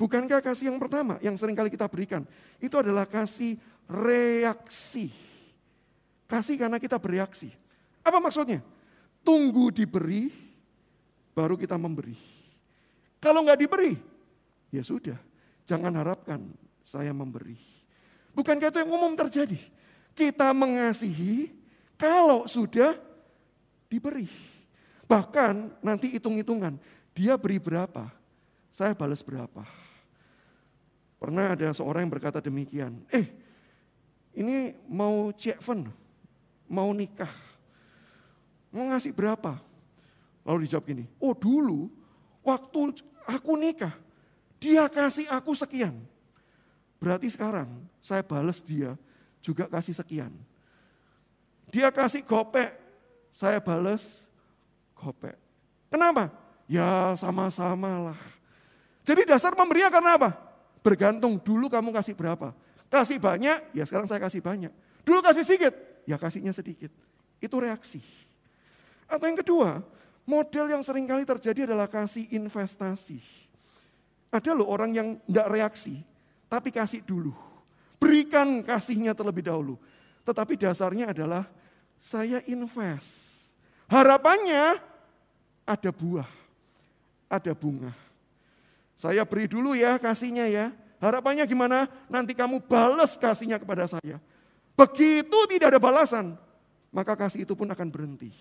Bukankah 0.00 0.42
kasih 0.42 0.74
yang 0.74 0.80
pertama 0.82 1.22
yang 1.22 1.38
sering 1.38 1.54
kali 1.54 1.70
kita 1.70 1.86
berikan, 1.86 2.26
itu 2.58 2.74
adalah 2.74 3.06
kasih 3.06 3.60
reaksi. 3.86 5.12
Kasih 6.32 6.56
karena 6.56 6.80
kita 6.80 6.96
bereaksi. 6.96 7.52
Apa 8.00 8.16
maksudnya? 8.16 8.64
Tunggu 9.20 9.68
diberi, 9.68 10.32
baru 11.36 11.60
kita 11.60 11.76
memberi. 11.76 12.16
Kalau 13.20 13.44
nggak 13.44 13.60
diberi, 13.60 13.92
ya 14.72 14.80
sudah. 14.80 15.20
Jangan 15.68 15.92
harapkan 15.92 16.40
saya 16.80 17.12
memberi. 17.12 17.60
Bukankah 18.32 18.72
itu 18.72 18.80
yang 18.80 18.96
umum 18.96 19.12
terjadi? 19.12 19.60
Kita 20.16 20.56
mengasihi 20.56 21.52
kalau 22.00 22.48
sudah 22.48 22.96
diberi. 23.92 24.24
Bahkan 25.04 25.84
nanti 25.84 26.16
hitung-hitungan, 26.16 26.80
dia 27.12 27.36
beri 27.36 27.60
berapa, 27.60 28.08
saya 28.72 28.96
balas 28.96 29.20
berapa. 29.20 29.68
Pernah 31.20 31.52
ada 31.52 31.68
seorang 31.76 32.08
yang 32.08 32.12
berkata 32.16 32.40
demikian, 32.40 33.04
eh 33.12 33.28
ini 34.32 34.72
mau 34.88 35.28
cek 35.28 35.60
mau 36.72 36.88
nikah, 36.96 37.28
mau 38.72 38.88
ngasih 38.88 39.12
berapa? 39.12 39.60
Lalu 40.48 40.64
dijawab 40.64 40.88
gini, 40.88 41.04
oh 41.20 41.36
dulu 41.36 41.92
waktu 42.40 43.04
aku 43.28 43.52
nikah, 43.60 43.92
dia 44.56 44.88
kasih 44.88 45.28
aku 45.28 45.52
sekian. 45.52 45.92
Berarti 46.96 47.28
sekarang 47.28 47.68
saya 48.00 48.24
balas 48.24 48.64
dia 48.64 48.96
juga 49.44 49.68
kasih 49.68 49.92
sekian. 49.92 50.32
Dia 51.68 51.92
kasih 51.92 52.24
gopek, 52.24 52.72
saya 53.28 53.60
balas 53.60 54.32
gopek. 54.96 55.36
Kenapa? 55.92 56.32
Ya 56.64 57.12
sama-sama 57.20 58.10
lah. 58.10 58.20
Jadi 59.04 59.28
dasar 59.28 59.52
pemberian 59.52 59.92
karena 59.92 60.16
apa? 60.16 60.30
Bergantung 60.80 61.36
dulu 61.36 61.68
kamu 61.68 61.92
kasih 61.92 62.16
berapa. 62.16 62.56
Kasih 62.88 63.20
banyak, 63.20 63.76
ya 63.76 63.84
sekarang 63.84 64.08
saya 64.08 64.22
kasih 64.22 64.40
banyak. 64.40 64.72
Dulu 65.02 65.20
kasih 65.20 65.42
sedikit, 65.42 65.74
ya 66.08 66.16
kasihnya 66.20 66.54
sedikit. 66.54 66.90
Itu 67.42 67.58
reaksi. 67.58 67.98
Atau 69.10 69.28
yang 69.28 69.38
kedua, 69.38 69.82
Model 70.22 70.70
yang 70.70 70.82
sering 70.86 71.02
kali 71.02 71.26
terjadi 71.26 71.66
adalah 71.66 71.90
kasih 71.90 72.30
investasi. 72.30 73.18
Ada 74.30 74.54
loh 74.54 74.70
orang 74.70 74.94
yang 74.94 75.08
tidak 75.26 75.48
reaksi, 75.50 75.98
tapi 76.46 76.70
kasih 76.70 77.02
dulu. 77.02 77.34
Berikan 77.98 78.62
kasihnya 78.62 79.18
terlebih 79.18 79.42
dahulu. 79.42 79.74
Tetapi 80.22 80.54
dasarnya 80.54 81.10
adalah 81.10 81.50
saya 81.98 82.38
invest. 82.46 83.42
Harapannya 83.90 84.78
ada 85.66 85.90
buah, 85.90 86.30
ada 87.26 87.52
bunga. 87.52 87.90
Saya 88.94 89.26
beri 89.26 89.50
dulu 89.50 89.74
ya 89.74 89.98
kasihnya 89.98 90.46
ya. 90.46 90.66
Harapannya 91.02 91.42
gimana? 91.50 91.90
Nanti 92.06 92.30
kamu 92.30 92.62
balas 92.62 93.18
kasihnya 93.18 93.58
kepada 93.58 93.90
saya. 93.90 94.22
Begitu 94.72 95.38
tidak 95.52 95.76
ada 95.76 95.80
balasan, 95.80 96.34
maka 96.88 97.12
kasih 97.16 97.44
itu 97.44 97.52
pun 97.52 97.68
akan 97.68 97.88
berhenti. 97.92 98.32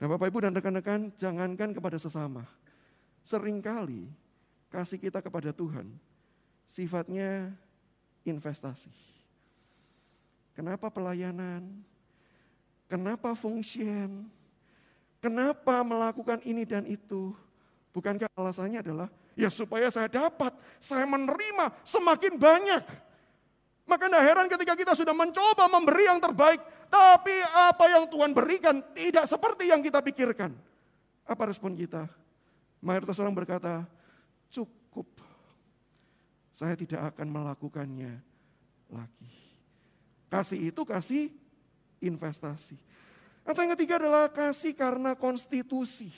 Nah 0.00 0.08
Bapak 0.08 0.32
Ibu 0.32 0.38
dan 0.40 0.56
rekan-rekan 0.56 1.12
jangankan 1.16 1.76
kepada 1.76 2.00
sesama. 2.00 2.48
Seringkali 3.20 4.08
kasih 4.72 4.96
kita 4.96 5.20
kepada 5.20 5.52
Tuhan 5.52 5.92
sifatnya 6.64 7.52
investasi. 8.24 8.88
Kenapa 10.56 10.88
pelayanan? 10.88 11.64
Kenapa 12.88 13.36
function? 13.36 14.28
Kenapa 15.20 15.84
melakukan 15.84 16.40
ini 16.48 16.64
dan 16.64 16.88
itu? 16.88 17.36
Bukankah 17.92 18.30
alasannya 18.38 18.80
adalah 18.80 19.08
ya 19.36 19.52
supaya 19.52 19.92
saya 19.92 20.08
dapat, 20.08 20.54
saya 20.80 21.04
menerima 21.04 21.76
semakin 21.84 22.40
banyak. 22.40 22.82
Maka 23.90 24.06
tidak 24.06 24.22
heran 24.22 24.46
ketika 24.46 24.78
kita 24.78 24.92
sudah 24.94 25.10
mencoba 25.10 25.66
memberi 25.66 26.06
yang 26.06 26.22
terbaik, 26.22 26.62
tapi 26.86 27.34
apa 27.70 27.84
yang 27.90 28.06
Tuhan 28.06 28.30
berikan 28.30 28.78
tidak 28.94 29.26
seperti 29.26 29.66
yang 29.66 29.82
kita 29.82 29.98
pikirkan. 29.98 30.54
Apa 31.26 31.50
respon 31.50 31.74
kita? 31.74 32.06
Mayoritas 32.78 33.18
orang 33.18 33.34
berkata, 33.34 33.82
cukup. 34.46 35.10
Saya 36.54 36.78
tidak 36.78 37.14
akan 37.14 37.26
melakukannya 37.34 38.22
lagi. 38.94 39.32
Kasih 40.30 40.70
itu 40.70 40.86
kasih 40.86 41.34
investasi. 41.98 42.78
Atau 43.42 43.66
yang 43.66 43.74
ketiga 43.74 43.98
adalah 43.98 44.30
kasih 44.30 44.70
karena 44.78 45.18
konstitusi. 45.18 46.14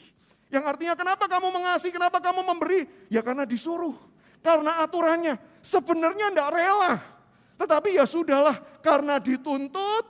Yang 0.53 0.65
artinya 0.69 0.93
kenapa 0.93 1.25
kamu 1.25 1.49
mengasihi, 1.49 1.93
kenapa 1.97 2.21
kamu 2.21 2.45
memberi? 2.45 2.85
Ya 3.09 3.25
karena 3.25 3.49
disuruh. 3.49 3.97
Karena 4.45 4.85
aturannya. 4.85 5.41
Sebenarnya 5.65 6.29
tidak 6.29 6.53
rela. 6.53 7.12
Tetapi 7.63 7.95
ya 7.95 8.03
sudahlah 8.03 8.59
karena 8.83 9.23
dituntut, 9.23 10.05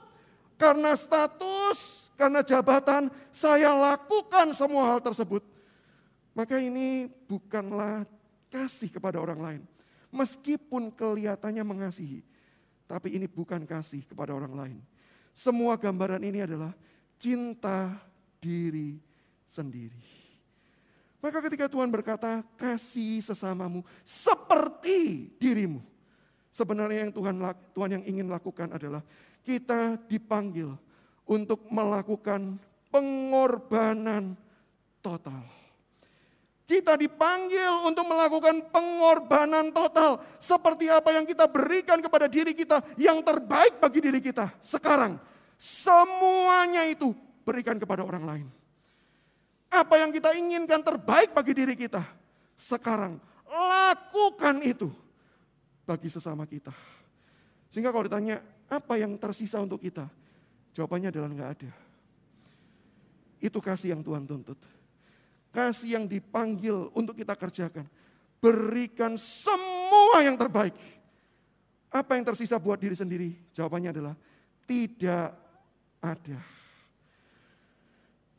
karena 0.57 0.97
status, 0.97 2.09
karena 2.17 2.41
jabatan, 2.41 3.13
saya 3.29 3.77
lakukan 3.77 4.57
semua 4.57 4.89
hal 4.89 5.05
tersebut. 5.05 5.45
Maka 6.33 6.57
ini 6.57 7.05
bukanlah 7.29 8.09
kasih 8.49 8.89
kepada 8.89 9.21
orang 9.21 9.37
lain. 9.37 9.61
Meskipun 10.09 10.89
kelihatannya 10.97 11.61
mengasihi, 11.61 12.25
tapi 12.89 13.13
ini 13.13 13.29
bukan 13.29 13.69
kasih 13.69 14.01
kepada 14.01 14.33
orang 14.33 14.53
lain. 14.57 14.77
Semua 15.29 15.77
gambaran 15.77 16.25
ini 16.25 16.41
adalah 16.41 16.73
cinta 17.21 18.01
diri 18.41 18.97
sendiri. 19.45 20.01
Maka 21.21 21.37
ketika 21.45 21.69
Tuhan 21.69 21.93
berkata, 21.93 22.41
kasih 22.57 23.21
sesamamu 23.21 23.85
seperti 24.01 25.29
dirimu. 25.37 25.92
Sebenarnya 26.53 27.09
yang 27.09 27.13
Tuhan 27.17 27.41
Tuhan 27.73 27.89
yang 27.97 28.03
ingin 28.05 28.29
lakukan 28.29 28.69
adalah 28.77 29.01
kita 29.41 29.97
dipanggil 30.05 30.69
untuk 31.25 31.65
melakukan 31.73 32.61
pengorbanan 32.93 34.37
total. 35.01 35.41
Kita 36.63 36.93
dipanggil 36.93 37.89
untuk 37.89 38.05
melakukan 38.05 38.69
pengorbanan 38.69 39.73
total. 39.73 40.21
Seperti 40.37 40.93
apa 40.93 41.09
yang 41.17 41.25
kita 41.25 41.49
berikan 41.49 41.97
kepada 41.97 42.29
diri 42.29 42.53
kita 42.53 42.85
yang 43.01 43.25
terbaik 43.25 43.81
bagi 43.81 43.99
diri 43.99 44.21
kita. 44.21 44.53
Sekarang, 44.61 45.17
semuanya 45.57 46.85
itu 46.85 47.17
berikan 47.43 47.81
kepada 47.81 48.05
orang 48.05 48.23
lain. 48.29 48.47
Apa 49.73 50.05
yang 50.05 50.13
kita 50.13 50.37
inginkan 50.37 50.85
terbaik 50.85 51.33
bagi 51.33 51.57
diri 51.57 51.73
kita. 51.73 52.05
Sekarang, 52.53 53.17
lakukan 53.49 54.61
itu 54.61 55.02
bagi 55.83 56.07
sesama 56.07 56.47
kita. 56.47 56.71
Sehingga 57.67 57.89
kalau 57.91 58.05
ditanya, 58.07 58.39
apa 58.69 58.97
yang 58.99 59.17
tersisa 59.17 59.59
untuk 59.59 59.81
kita? 59.81 60.07
Jawabannya 60.73 61.13
adalah 61.13 61.29
enggak 61.29 61.51
ada. 61.59 61.71
Itu 63.43 63.59
kasih 63.59 63.93
yang 63.97 64.01
Tuhan 64.01 64.23
tuntut. 64.23 64.57
Kasih 65.53 65.99
yang 65.99 66.05
dipanggil 66.09 66.89
untuk 66.97 67.13
kita 67.13 67.37
kerjakan. 67.37 67.85
Berikan 68.41 69.13
semua 69.19 70.23
yang 70.25 70.39
terbaik. 70.39 70.73
Apa 71.93 72.17
yang 72.17 72.25
tersisa 72.25 72.57
buat 72.57 72.81
diri 72.81 72.97
sendiri? 72.97 73.37
Jawabannya 73.53 73.93
adalah 73.93 74.15
tidak 74.65 75.37
ada. 76.01 76.39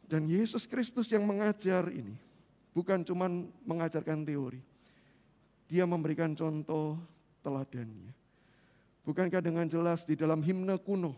Dan 0.05 0.27
Yesus 0.27 0.67
Kristus 0.67 1.09
yang 1.15 1.23
mengajar 1.23 1.87
ini 1.95 2.19
bukan 2.75 3.07
cuma 3.07 3.31
mengajarkan 3.63 4.27
teori. 4.27 4.61
Dia 5.71 5.87
memberikan 5.87 6.35
contoh 6.35 6.99
teladannya. 7.45 8.17
Bukankah 9.05 9.45
dengan 9.45 9.69
jelas 9.69 10.09
di 10.09 10.17
dalam 10.17 10.41
himne 10.41 10.81
kuno 10.81 11.13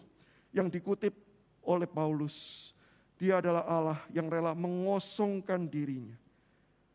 yang 0.51 0.67
dikutip 0.67 1.15
oleh 1.63 1.87
Paulus 1.87 2.75
dia 3.17 3.41
adalah 3.41 3.65
Allah 3.65 4.01
yang 4.13 4.29
rela 4.29 4.53
mengosongkan 4.53 5.65
dirinya. 5.65 6.17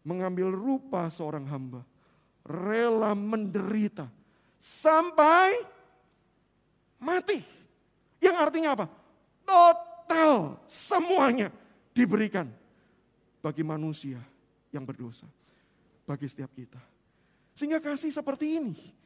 Mengambil 0.05 0.53
rupa 0.53 1.09
seorang 1.09 1.45
hamba. 1.50 1.81
Rela 2.45 3.17
menderita. 3.17 4.05
Sampai 4.61 5.57
mati. 7.01 7.41
Yang 8.21 8.35
artinya 8.38 8.69
apa? 8.77 8.85
Total 9.41 10.61
semuanya 10.69 11.50
diberikan 11.97 12.45
bagi 13.41 13.65
manusia 13.65 14.21
yang 14.69 14.85
berdosa. 14.85 15.25
Bagi 16.05 16.29
setiap 16.29 16.53
kita. 16.53 16.81
Sehingga 17.57 17.81
kasih 17.81 18.13
seperti 18.13 18.61
ini 18.61 19.00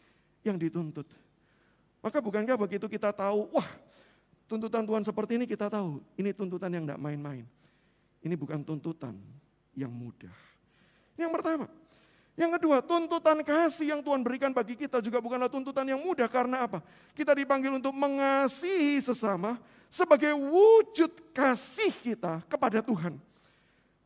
yang 0.45 0.61
dituntut. 0.61 1.09
Maka 2.05 2.21
bukankah 2.21 2.53
begitu 2.53 2.85
kita 2.85 3.09
tahu, 3.09 3.49
wah 3.49 3.65
Tuntutan 4.45 4.85
Tuhan 4.85 5.01
seperti 5.01 5.41
ini 5.41 5.45
kita 5.49 5.73
tahu, 5.73 6.05
ini 6.21 6.29
tuntutan 6.29 6.69
yang 6.69 6.85
tidak 6.85 7.01
main-main. 7.01 7.49
Ini 8.21 8.37
bukan 8.37 8.61
tuntutan 8.61 9.17
yang 9.73 9.89
mudah. 9.89 10.33
Yang 11.17 11.31
pertama. 11.33 11.65
Yang 12.35 12.51
kedua, 12.59 12.77
tuntutan 12.83 13.41
kasih 13.41 13.95
yang 13.95 14.01
Tuhan 14.05 14.21
berikan 14.21 14.51
bagi 14.53 14.77
kita 14.77 15.01
juga 15.01 15.17
bukanlah 15.17 15.49
tuntutan 15.49 15.87
yang 15.87 15.97
mudah. 15.97 16.29
Karena 16.29 16.69
apa? 16.69 16.83
Kita 17.17 17.33
dipanggil 17.33 17.73
untuk 17.73 17.95
mengasihi 17.95 19.01
sesama 19.01 19.57
sebagai 19.89 20.35
wujud 20.37 21.09
kasih 21.33 21.89
kita 22.05 22.43
kepada 22.45 22.85
Tuhan. 22.85 23.17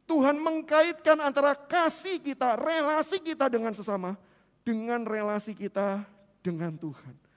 Tuhan 0.08 0.40
mengkaitkan 0.40 1.20
antara 1.20 1.52
kasih 1.52 2.22
kita, 2.22 2.56
relasi 2.56 3.20
kita 3.20 3.52
dengan 3.52 3.76
sesama, 3.76 4.16
dengan 4.64 5.04
relasi 5.04 5.52
kita 5.52 6.06
dengan 6.44 6.76
Tuhan. 6.76 7.30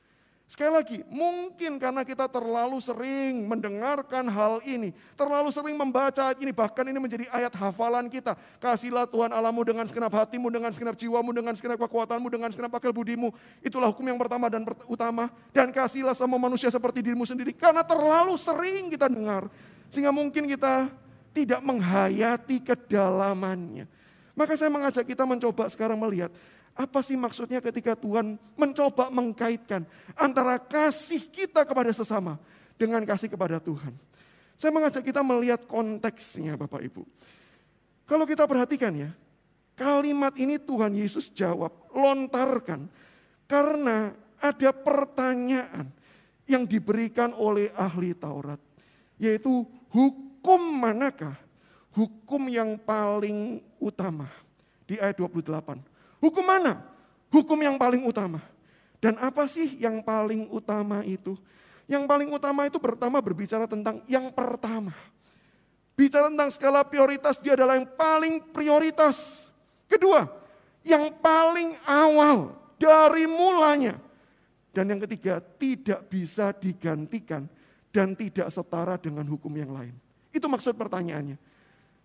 Sekali 0.52 0.68
lagi, 0.68 0.98
mungkin 1.08 1.80
karena 1.80 2.04
kita 2.04 2.28
terlalu 2.28 2.76
sering 2.76 3.48
mendengarkan 3.48 4.28
hal 4.28 4.60
ini, 4.68 4.92
terlalu 5.16 5.48
sering 5.48 5.72
membaca 5.72 6.36
ini, 6.36 6.52
bahkan 6.52 6.84
ini 6.84 7.00
menjadi 7.00 7.24
ayat 7.32 7.56
hafalan 7.56 8.04
kita. 8.12 8.36
Kasihlah 8.60 9.08
Tuhan 9.08 9.32
Alamu 9.32 9.64
dengan 9.64 9.88
segenap 9.88 10.12
hatimu, 10.12 10.52
dengan 10.52 10.68
segenap 10.68 10.92
jiwamu, 11.00 11.32
dengan 11.32 11.56
segenap 11.56 11.80
kekuatanmu, 11.88 12.28
dengan 12.28 12.52
segenap 12.52 12.68
akal 12.76 12.92
budimu. 12.92 13.32
Itulah 13.64 13.88
hukum 13.88 14.04
yang 14.04 14.20
pertama 14.20 14.52
dan 14.52 14.60
utama. 14.92 15.32
Dan 15.56 15.72
kasihlah 15.72 16.12
sama 16.12 16.36
manusia 16.36 16.68
seperti 16.68 17.00
dirimu 17.00 17.24
sendiri. 17.24 17.56
Karena 17.56 17.80
terlalu 17.80 18.36
sering 18.36 18.92
kita 18.92 19.08
dengar, 19.08 19.48
sehingga 19.88 20.12
mungkin 20.12 20.52
kita 20.52 20.92
tidak 21.32 21.64
menghayati 21.64 22.60
kedalamannya. 22.60 23.88
Maka 24.36 24.52
saya 24.52 24.68
mengajak 24.68 25.08
kita 25.08 25.24
mencoba 25.24 25.64
sekarang 25.72 25.96
melihat 25.96 26.28
apa 26.72 27.04
sih 27.04 27.20
maksudnya 27.20 27.60
ketika 27.60 27.92
Tuhan 27.92 28.40
mencoba 28.56 29.12
mengkaitkan 29.12 29.84
antara 30.16 30.56
kasih 30.56 31.20
kita 31.28 31.68
kepada 31.68 31.92
sesama 31.92 32.40
dengan 32.80 33.04
kasih 33.04 33.28
kepada 33.28 33.60
Tuhan? 33.60 33.92
Saya 34.56 34.72
mengajak 34.72 35.04
kita 35.04 35.20
melihat 35.20 35.66
konteksnya 35.68 36.56
Bapak 36.56 36.80
Ibu. 36.86 37.02
Kalau 38.08 38.24
kita 38.24 38.48
perhatikan 38.48 38.94
ya, 38.94 39.10
kalimat 39.76 40.32
ini 40.38 40.56
Tuhan 40.56 40.94
Yesus 40.96 41.32
jawab, 41.34 41.72
lontarkan. 41.92 42.88
Karena 43.44 44.14
ada 44.40 44.70
pertanyaan 44.72 45.92
yang 46.48 46.64
diberikan 46.64 47.36
oleh 47.36 47.68
ahli 47.76 48.16
Taurat. 48.16 48.58
Yaitu 49.20 49.66
hukum 49.92 50.60
manakah 50.60 51.36
hukum 51.92 52.48
yang 52.48 52.80
paling 52.80 53.60
utama? 53.78 54.26
Di 54.88 54.98
ayat 54.98 55.20
28. 55.20 55.91
Hukum 56.22 56.46
mana? 56.46 56.78
Hukum 57.34 57.58
yang 57.58 57.74
paling 57.74 58.06
utama. 58.06 58.38
Dan 59.02 59.18
apa 59.18 59.50
sih 59.50 59.82
yang 59.82 59.98
paling 60.06 60.46
utama 60.54 61.02
itu? 61.02 61.34
Yang 61.90 62.06
paling 62.06 62.30
utama 62.30 62.70
itu 62.70 62.78
pertama 62.78 63.18
berbicara 63.18 63.66
tentang 63.66 63.98
yang 64.06 64.30
pertama. 64.30 64.94
Bicara 65.98 66.30
tentang 66.30 66.54
skala 66.54 66.86
prioritas, 66.86 67.42
dia 67.42 67.58
adalah 67.58 67.74
yang 67.74 67.90
paling 67.98 68.38
prioritas. 68.54 69.50
Kedua, 69.90 70.30
yang 70.86 71.10
paling 71.18 71.74
awal 71.90 72.54
dari 72.78 73.26
mulanya. 73.26 73.98
Dan 74.70 74.94
yang 74.94 75.02
ketiga, 75.02 75.42
tidak 75.58 76.06
bisa 76.06 76.54
digantikan 76.54 77.50
dan 77.90 78.14
tidak 78.14 78.48
setara 78.48 78.94
dengan 78.96 79.26
hukum 79.26 79.52
yang 79.52 79.74
lain. 79.74 79.92
Itu 80.30 80.46
maksud 80.46 80.78
pertanyaannya. 80.78 81.36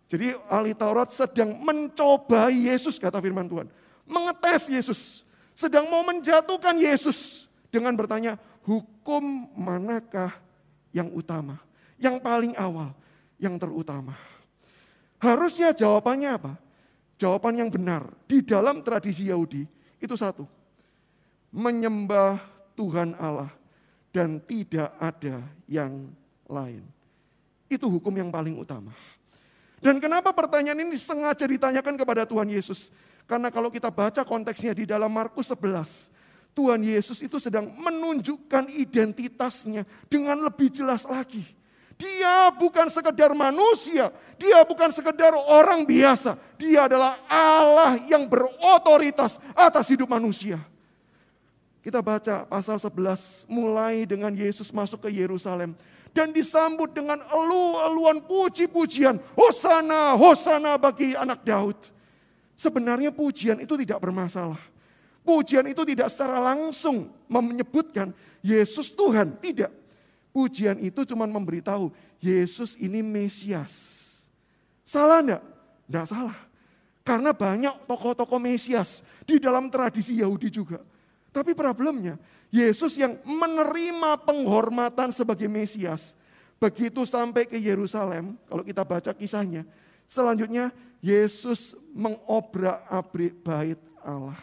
Jadi 0.09 0.35
ahli 0.49 0.73
Taurat 0.75 1.13
sedang 1.13 1.55
mencoba 1.61 2.51
Yesus 2.51 2.99
kata 2.99 3.21
firman 3.23 3.47
Tuhan 3.47 3.67
mengetes 4.07 4.71
Yesus, 4.71 5.27
sedang 5.51 5.85
mau 5.91 6.01
menjatuhkan 6.07 6.73
Yesus 6.79 7.51
dengan 7.67 7.93
bertanya, 7.93 8.39
hukum 8.63 9.51
manakah 9.53 10.33
yang 10.95 11.11
utama? 11.13 11.59
Yang 11.99 12.23
paling 12.23 12.53
awal, 12.55 12.95
yang 13.37 13.59
terutama. 13.59 14.15
Harusnya 15.17 15.73
jawabannya 15.73 16.29
apa? 16.29 16.53
Jawaban 17.17 17.57
yang 17.57 17.69
benar 17.73 18.05
di 18.29 18.45
dalam 18.45 18.85
tradisi 18.85 19.27
Yahudi 19.33 19.65
itu 19.97 20.15
satu. 20.15 20.45
Menyembah 21.49 22.37
Tuhan 22.77 23.17
Allah 23.17 23.49
dan 24.13 24.37
tidak 24.45 24.93
ada 25.01 25.41
yang 25.65 26.13
lain. 26.45 26.85
Itu 27.65 27.89
hukum 27.89 28.13
yang 28.13 28.29
paling 28.29 28.53
utama. 28.61 28.93
Dan 29.81 29.97
kenapa 30.01 30.33
pertanyaan 30.33 30.85
ini 30.85 30.97
sengaja 30.97 31.45
ditanyakan 31.45 31.97
kepada 31.97 32.25
Tuhan 32.25 32.49
Yesus? 32.49 32.93
Karena 33.27 33.51
kalau 33.51 33.67
kita 33.67 33.91
baca 33.91 34.23
konteksnya 34.23 34.71
di 34.71 34.87
dalam 34.87 35.11
Markus 35.11 35.51
11, 35.51 36.55
Tuhan 36.55 36.79
Yesus 36.79 37.19
itu 37.19 37.37
sedang 37.37 37.67
menunjukkan 37.75 38.71
identitasnya 38.71 39.83
dengan 40.07 40.39
lebih 40.41 40.71
jelas 40.71 41.03
lagi. 41.03 41.43
Dia 41.99 42.49
bukan 42.55 42.87
sekedar 42.87 43.35
manusia, 43.35 44.13
dia 44.39 44.63
bukan 44.63 44.89
sekedar 44.89 45.35
orang 45.35 45.83
biasa. 45.83 46.39
Dia 46.55 46.87
adalah 46.87 47.19
Allah 47.27 47.99
yang 48.07 48.25
berotoritas 48.29 49.43
atas 49.53 49.91
hidup 49.91 50.07
manusia. 50.07 50.61
Kita 51.83 51.99
baca 51.99 52.47
pasal 52.47 52.79
11 52.79 53.49
mulai 53.51 54.07
dengan 54.07 54.31
Yesus 54.31 54.71
masuk 54.71 55.03
ke 55.03 55.09
Yerusalem 55.11 55.75
dan 56.15 56.31
disambut 56.31 56.93
dengan 56.93 57.17
elu-eluan 57.33 58.23
puji-pujian. 58.23 59.17
Hosana, 59.35 60.15
hosana 60.15 60.77
bagi 60.77 61.17
anak 61.17 61.41
Daud. 61.43 61.96
Sebenarnya 62.57 63.13
pujian 63.13 63.61
itu 63.61 63.77
tidak 63.77 64.01
bermasalah. 64.01 64.57
Pujian 65.21 65.69
itu 65.69 65.85
tidak 65.85 66.09
secara 66.09 66.41
langsung 66.41 67.13
menyebutkan 67.29 68.09
Yesus 68.41 68.89
Tuhan, 68.97 69.37
tidak. 69.37 69.69
Pujian 70.33 70.81
itu 70.81 71.05
cuma 71.05 71.29
memberitahu 71.29 71.93
Yesus 72.17 72.73
ini 72.81 73.05
Mesias. 73.05 74.01
Salah 74.81 75.21
enggak? 75.21 75.43
Enggak 75.85 76.07
salah. 76.09 76.37
Karena 77.05 77.31
banyak 77.31 77.85
tokoh-tokoh 77.85 78.41
Mesias 78.41 79.05
di 79.23 79.37
dalam 79.37 79.69
tradisi 79.69 80.17
Yahudi 80.17 80.49
juga. 80.49 80.81
Tapi 81.29 81.53
problemnya, 81.53 82.17
Yesus 82.49 82.97
yang 82.97 83.13
menerima 83.21 84.25
penghormatan 84.25 85.13
sebagai 85.13 85.45
Mesias, 85.45 86.17
begitu 86.57 87.05
sampai 87.05 87.45
ke 87.45 87.59
Yerusalem, 87.59 88.33
kalau 88.49 88.63
kita 88.65 88.81
baca 88.81 89.11
kisahnya, 89.13 89.61
selanjutnya 90.07 90.71
Yesus 91.03 91.77
mengobrak-abrik 91.93 93.37
bait 93.43 93.79
Allah. 94.01 94.39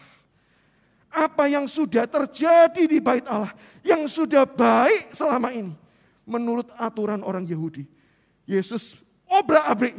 Apa 1.11 1.47
yang 1.47 1.65
sudah 1.65 2.05
terjadi 2.05 2.85
di 2.87 2.99
bait 2.99 3.23
Allah, 3.25 3.51
yang 3.81 4.03
sudah 4.05 4.43
baik 4.43 5.15
selama 5.15 5.51
ini, 5.51 5.71
menurut 6.27 6.67
aturan 6.75 7.23
orang 7.23 7.47
Yahudi. 7.47 7.87
Yesus 8.45 8.99
obrak-abrik. 9.27 9.97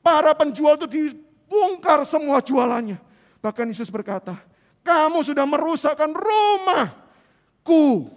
Para 0.00 0.32
penjual 0.32 0.78
itu 0.78 0.86
dibongkar 0.86 2.06
semua 2.06 2.38
jualannya. 2.40 2.98
Bahkan 3.42 3.66
Yesus 3.70 3.90
berkata, 3.90 4.38
kamu 4.86 5.22
sudah 5.26 5.42
merusakkan 5.42 6.14
rumahku. 6.14 8.10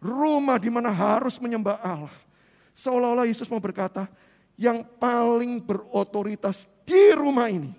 Rumah 0.00 0.56
di 0.56 0.72
mana 0.72 0.88
harus 0.88 1.36
menyembah 1.36 1.76
Allah. 1.84 2.16
Seolah-olah 2.72 3.28
Yesus 3.28 3.44
mau 3.52 3.60
berkata, 3.60 4.08
yang 4.60 4.84
paling 5.00 5.64
berotoritas 5.64 6.68
di 6.84 7.16
rumah 7.16 7.48
ini 7.48 7.72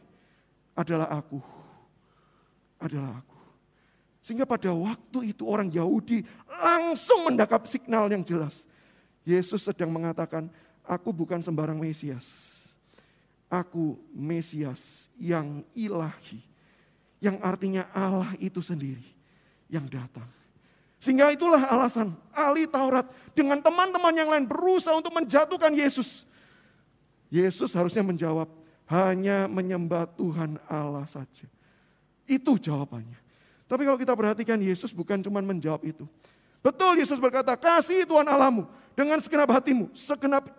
adalah 0.74 1.14
aku. 1.14 1.38
Adalah 2.82 3.22
aku. 3.22 3.38
Sehingga 4.18 4.50
pada 4.50 4.74
waktu 4.74 5.30
itu 5.30 5.46
orang 5.46 5.70
Yahudi 5.70 6.26
langsung 6.50 7.30
mendakap 7.30 7.70
signal 7.70 8.10
yang 8.10 8.26
jelas. 8.26 8.66
Yesus 9.22 9.62
sedang 9.62 9.94
mengatakan, 9.94 10.50
aku 10.82 11.14
bukan 11.14 11.38
sembarang 11.46 11.78
Mesias. 11.78 12.58
Aku 13.46 14.02
Mesias 14.10 15.14
yang 15.22 15.62
ilahi. 15.78 16.42
Yang 17.22 17.38
artinya 17.46 17.86
Allah 17.94 18.34
itu 18.42 18.58
sendiri 18.66 19.06
yang 19.70 19.86
datang. 19.86 20.26
Sehingga 20.98 21.30
itulah 21.30 21.62
alasan 21.70 22.18
ahli 22.34 22.66
Taurat 22.66 23.06
dengan 23.38 23.62
teman-teman 23.62 24.14
yang 24.18 24.34
lain 24.34 24.50
berusaha 24.50 24.98
untuk 24.98 25.14
menjatuhkan 25.14 25.70
Yesus. 25.74 26.31
Yesus 27.32 27.72
harusnya 27.74 28.04
menjawab, 28.04 28.52
hanya 28.92 29.48
menyembah 29.48 30.04
Tuhan 30.20 30.60
Allah 30.68 31.08
saja. 31.08 31.48
Itu 32.28 32.60
jawabannya. 32.60 33.16
Tapi 33.72 33.88
kalau 33.88 33.96
kita 33.96 34.12
perhatikan 34.12 34.60
Yesus 34.60 34.92
bukan 34.92 35.24
cuma 35.24 35.40
menjawab 35.40 35.80
itu. 35.88 36.04
Betul 36.60 37.00
Yesus 37.00 37.16
berkata, 37.18 37.56
kasih 37.56 38.04
Tuhan 38.04 38.28
Allahmu 38.28 38.68
dengan 38.94 39.16
segenap 39.24 39.48
hatimu, 39.48 39.90
segenap 39.96 40.52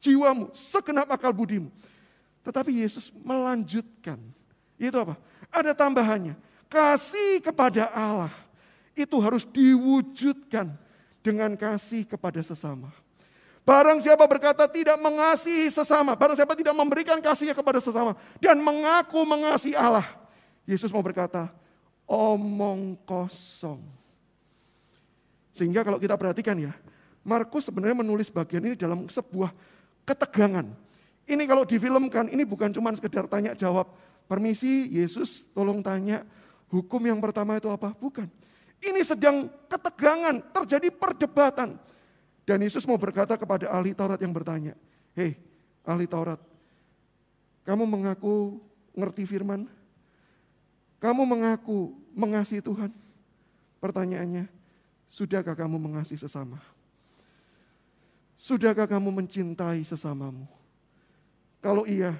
jiwamu, 0.00 0.48
segenap 0.56 1.06
akal 1.12 1.36
budimu. 1.36 1.68
Tetapi 2.40 2.80
Yesus 2.80 3.12
melanjutkan. 3.20 4.16
Itu 4.80 4.96
apa? 4.96 5.20
Ada 5.52 5.76
tambahannya. 5.76 6.34
Kasih 6.72 7.44
kepada 7.44 7.92
Allah 7.92 8.32
itu 8.96 9.16
harus 9.20 9.44
diwujudkan 9.44 10.72
dengan 11.20 11.52
kasih 11.54 12.08
kepada 12.08 12.40
sesama. 12.40 12.88
Barang 13.60 14.00
siapa 14.00 14.24
berkata 14.24 14.66
tidak 14.66 14.96
mengasihi 14.98 15.68
sesama, 15.68 16.16
barang 16.16 16.34
siapa 16.34 16.56
tidak 16.56 16.74
memberikan 16.74 17.20
kasihnya 17.20 17.52
kepada 17.54 17.78
sesama 17.78 18.16
dan 18.40 18.56
mengaku 18.58 19.20
mengasihi 19.22 19.76
Allah. 19.76 20.06
Yesus 20.64 20.90
mau 20.90 21.04
berkata, 21.04 21.52
omong 22.08 22.98
kosong. 23.06 23.78
Sehingga 25.54 25.84
kalau 25.84 26.00
kita 26.00 26.16
perhatikan 26.16 26.56
ya, 26.56 26.72
Markus 27.20 27.68
sebenarnya 27.68 28.00
menulis 28.00 28.32
bagian 28.32 28.64
ini 28.64 28.74
dalam 28.74 29.04
sebuah 29.06 29.52
ketegangan. 30.08 30.66
Ini 31.30 31.42
kalau 31.46 31.62
difilmkan, 31.62 32.32
ini 32.32 32.42
bukan 32.42 32.74
cuma 32.74 32.90
sekedar 32.96 33.30
tanya 33.30 33.54
jawab. 33.54 33.86
Permisi 34.26 34.90
Yesus 34.90 35.46
tolong 35.54 35.78
tanya, 35.84 36.26
hukum 36.70 37.02
yang 37.02 37.22
pertama 37.22 37.58
itu 37.58 37.70
apa? 37.70 37.94
Bukan. 37.94 38.26
Ini 38.80 39.00
sedang 39.04 39.46
ketegangan, 39.68 40.40
terjadi 40.54 40.88
perdebatan. 40.90 41.76
Dan 42.50 42.66
Yesus 42.66 42.82
mau 42.82 42.98
berkata 42.98 43.38
kepada 43.38 43.70
ahli 43.70 43.94
Taurat 43.94 44.18
yang 44.18 44.34
bertanya, 44.34 44.74
Hei 45.14 45.38
ahli 45.86 46.10
Taurat, 46.10 46.42
kamu 47.62 47.86
mengaku 47.86 48.58
ngerti 48.90 49.22
firman? 49.22 49.70
Kamu 50.98 51.22
mengaku 51.22 51.94
mengasihi 52.10 52.58
Tuhan? 52.58 52.90
Pertanyaannya, 53.78 54.50
sudahkah 55.06 55.54
kamu 55.54 55.78
mengasihi 55.78 56.18
sesama? 56.18 56.58
Sudahkah 58.34 58.90
kamu 58.90 59.14
mencintai 59.22 59.86
sesamamu? 59.86 60.50
Kalau 61.62 61.86
iya, 61.86 62.18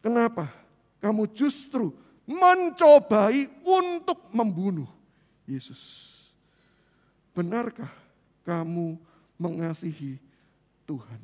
kenapa 0.00 0.48
kamu 0.96 1.28
justru 1.36 1.92
mencobai 2.24 3.52
untuk 3.68 4.32
membunuh 4.32 4.88
Yesus? 5.44 6.16
Benarkah 7.36 7.92
kamu 8.48 9.09
mengasihi 9.40 10.20
Tuhan? 10.84 11.20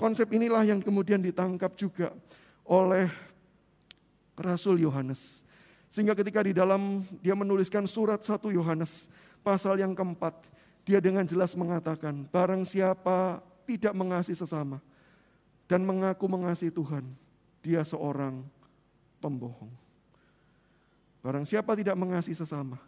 Konsep 0.00 0.26
inilah 0.34 0.66
yang 0.66 0.82
kemudian 0.82 1.22
ditangkap 1.22 1.78
juga 1.78 2.10
oleh 2.66 3.06
Rasul 4.34 4.82
Yohanes. 4.82 5.46
Sehingga 5.92 6.16
ketika 6.16 6.40
di 6.40 6.56
dalam 6.56 7.04
dia 7.20 7.36
menuliskan 7.36 7.84
surat 7.84 8.18
satu 8.24 8.48
Yohanes 8.48 9.12
pasal 9.44 9.76
yang 9.78 9.92
keempat, 9.92 10.32
dia 10.82 10.98
dengan 10.98 11.22
jelas 11.22 11.52
mengatakan, 11.54 12.26
barang 12.32 12.64
siapa 12.66 13.44
tidak 13.68 13.94
mengasihi 13.94 14.34
sesama 14.34 14.82
dan 15.70 15.84
mengaku 15.86 16.26
mengasihi 16.26 16.74
Tuhan, 16.74 17.06
dia 17.62 17.84
seorang 17.86 18.42
pembohong. 19.22 19.70
Barang 21.22 21.46
siapa 21.46 21.78
tidak 21.78 21.94
mengasihi 21.94 22.34
sesama, 22.34 22.80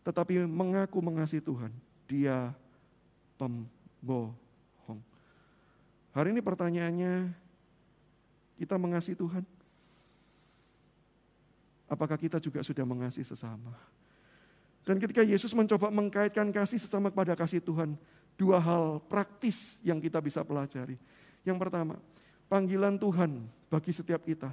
tetapi 0.00 0.48
mengaku 0.48 1.04
mengasihi 1.04 1.44
Tuhan, 1.44 1.68
dia 2.08 2.56
pembohong. 3.38 5.00
Hari 6.12 6.34
ini 6.34 6.42
pertanyaannya, 6.42 7.30
kita 8.58 8.74
mengasihi 8.74 9.14
Tuhan? 9.14 9.46
apakah 11.88 12.20
kita 12.20 12.36
juga 12.38 12.60
sudah 12.60 12.84
mengasihi 12.84 13.24
sesama? 13.24 13.72
Dan 14.84 15.00
ketika 15.00 15.24
Yesus 15.24 15.52
mencoba 15.56 15.88
mengkaitkan 15.92 16.48
kasih 16.52 16.80
sesama 16.80 17.12
kepada 17.12 17.34
kasih 17.34 17.64
Tuhan, 17.64 17.96
dua 18.36 18.60
hal 18.60 19.02
praktis 19.08 19.80
yang 19.84 19.98
kita 19.98 20.20
bisa 20.22 20.44
pelajari. 20.44 20.96
Yang 21.44 21.58
pertama, 21.60 21.96
panggilan 22.46 22.96
Tuhan 22.96 23.44
bagi 23.68 23.92
setiap 23.92 24.24
kita 24.24 24.52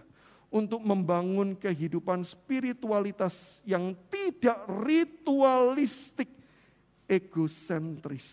untuk 0.51 0.83
membangun 0.83 1.55
kehidupan 1.55 2.23
spiritualitas 2.23 3.63
yang 3.63 3.95
tidak 4.11 4.59
ritualistik, 4.83 6.27
egosentris. 7.07 8.27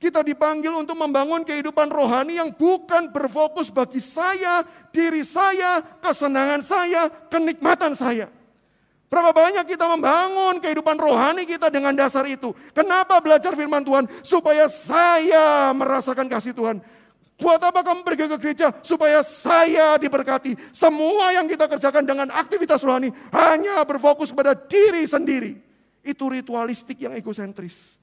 Kita 0.00 0.24
dipanggil 0.24 0.72
untuk 0.72 0.96
membangun 0.96 1.44
kehidupan 1.44 1.92
rohani 1.92 2.40
yang 2.40 2.56
bukan 2.56 3.12
berfokus 3.12 3.68
bagi 3.68 4.00
saya, 4.00 4.64
diri 4.88 5.20
saya, 5.20 5.84
kesenangan 6.00 6.64
saya, 6.64 7.12
kenikmatan 7.28 7.92
saya. 7.92 8.32
Berapa 9.12 9.36
banyak 9.36 9.68
kita 9.68 9.84
membangun 9.92 10.56
kehidupan 10.56 10.96
rohani 10.96 11.44
kita 11.44 11.68
dengan 11.68 11.92
dasar 11.92 12.24
itu. 12.24 12.56
Kenapa 12.72 13.20
belajar 13.20 13.52
firman 13.52 13.84
Tuhan? 13.84 14.08
Supaya 14.24 14.72
saya 14.72 15.68
merasakan 15.76 16.32
kasih 16.32 16.56
Tuhan. 16.56 16.80
Buat 17.36 17.60
apa 17.60 17.84
kamu 17.84 18.00
pergi 18.00 18.24
ke 18.32 18.36
gereja? 18.40 18.72
Supaya 18.80 19.20
saya 19.20 20.00
diberkati. 20.00 20.56
Semua 20.72 21.36
yang 21.36 21.44
kita 21.44 21.68
kerjakan 21.68 22.08
dengan 22.08 22.32
aktivitas 22.32 22.80
rohani 22.80 23.12
hanya 23.36 23.84
berfokus 23.84 24.32
pada 24.32 24.56
diri 24.56 25.04
sendiri. 25.04 25.60
Itu 26.00 26.32
ritualistik 26.32 27.04
yang 27.04 27.12
egosentris. 27.12 27.99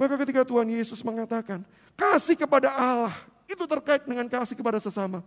Maka 0.00 0.16
ketika 0.16 0.48
Tuhan 0.48 0.64
Yesus 0.72 1.04
mengatakan, 1.04 1.60
kasih 1.92 2.32
kepada 2.32 2.72
Allah, 2.72 3.12
itu 3.44 3.68
terkait 3.68 4.00
dengan 4.08 4.24
kasih 4.24 4.56
kepada 4.56 4.80
sesama. 4.80 5.20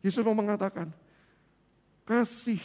Yesus 0.00 0.24
mau 0.24 0.32
mengatakan, 0.32 0.88
kasih 2.08 2.60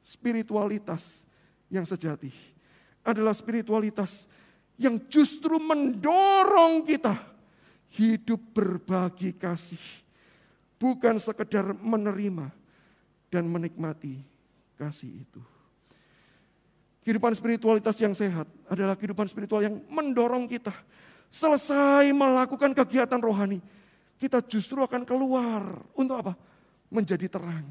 spiritualitas 0.00 1.28
yang 1.68 1.84
sejati 1.84 2.32
adalah 3.04 3.36
spiritualitas 3.36 4.24
yang 4.80 4.96
justru 5.12 5.60
mendorong 5.60 6.88
kita 6.88 7.12
hidup 7.92 8.40
berbagi 8.56 9.36
kasih. 9.36 9.84
Bukan 10.80 11.20
sekedar 11.20 11.76
menerima 11.76 12.48
dan 13.28 13.52
menikmati 13.52 14.16
kasih 14.80 15.28
itu. 15.28 15.51
Kehidupan 17.02 17.34
spiritualitas 17.34 17.98
yang 17.98 18.14
sehat 18.14 18.46
adalah 18.70 18.94
kehidupan 18.94 19.26
spiritual 19.26 19.58
yang 19.58 19.82
mendorong 19.90 20.46
kita. 20.46 20.70
Selesai 21.26 22.06
melakukan 22.14 22.70
kegiatan 22.70 23.18
rohani, 23.18 23.58
kita 24.22 24.38
justru 24.46 24.78
akan 24.86 25.02
keluar 25.02 25.82
untuk 25.98 26.22
apa? 26.22 26.38
Menjadi 26.94 27.26
terang. 27.26 27.66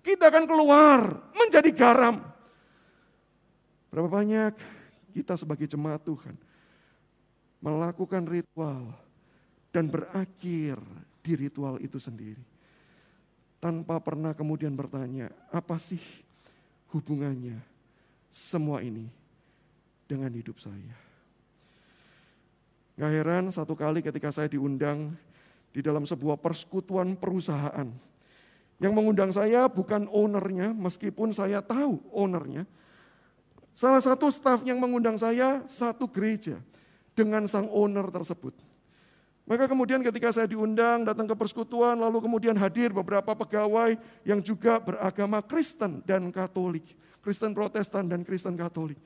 Kita 0.00 0.32
akan 0.32 0.44
keluar 0.48 1.00
menjadi 1.36 1.68
garam. 1.68 2.16
Berapa 3.92 4.08
banyak 4.08 4.56
kita 5.12 5.36
sebagai 5.36 5.68
jemaat 5.68 6.00
Tuhan 6.00 6.32
melakukan 7.60 8.24
ritual 8.24 8.88
dan 9.68 9.92
berakhir 9.92 10.80
di 11.20 11.32
ritual 11.36 11.76
itu 11.84 12.00
sendiri. 12.00 12.40
Tanpa 13.60 14.00
pernah 14.00 14.32
kemudian 14.32 14.72
bertanya, 14.72 15.28
apa 15.52 15.76
sih 15.76 16.00
hubungannya 16.90 17.71
semua 18.32 18.80
ini 18.80 19.12
dengan 20.08 20.32
hidup 20.32 20.56
saya. 20.56 20.96
Gak 22.96 23.12
heran 23.12 23.52
satu 23.52 23.76
kali 23.76 24.00
ketika 24.00 24.32
saya 24.32 24.48
diundang 24.48 25.12
di 25.68 25.84
dalam 25.84 26.08
sebuah 26.08 26.40
persekutuan 26.40 27.12
perusahaan. 27.16 27.88
Yang 28.80 28.92
mengundang 28.96 29.30
saya 29.30 29.68
bukan 29.68 30.08
ownernya, 30.10 30.72
meskipun 30.72 31.30
saya 31.30 31.60
tahu 31.60 32.02
ownernya. 32.10 32.64
Salah 33.72 34.02
satu 34.02 34.28
staf 34.28 34.64
yang 34.66 34.80
mengundang 34.80 35.20
saya 35.20 35.62
satu 35.68 36.08
gereja. 36.08 36.56
dengan 37.12 37.44
sang 37.44 37.68
owner 37.68 38.08
tersebut. 38.08 38.56
Maka 39.44 39.68
kemudian 39.68 40.00
ketika 40.00 40.32
saya 40.32 40.48
diundang 40.48 41.04
datang 41.04 41.28
ke 41.28 41.36
persekutuan, 41.36 41.98
lalu 42.00 42.24
kemudian 42.24 42.56
hadir 42.56 42.88
beberapa 42.88 43.36
pegawai 43.36 44.00
yang 44.24 44.40
juga 44.40 44.80
beragama 44.80 45.44
Kristen 45.44 46.00
dan 46.08 46.32
Katolik. 46.32 46.86
Kristen 47.22 47.54
Protestan 47.54 48.10
dan 48.10 48.26
Kristen 48.26 48.58
Katolik. 48.58 48.98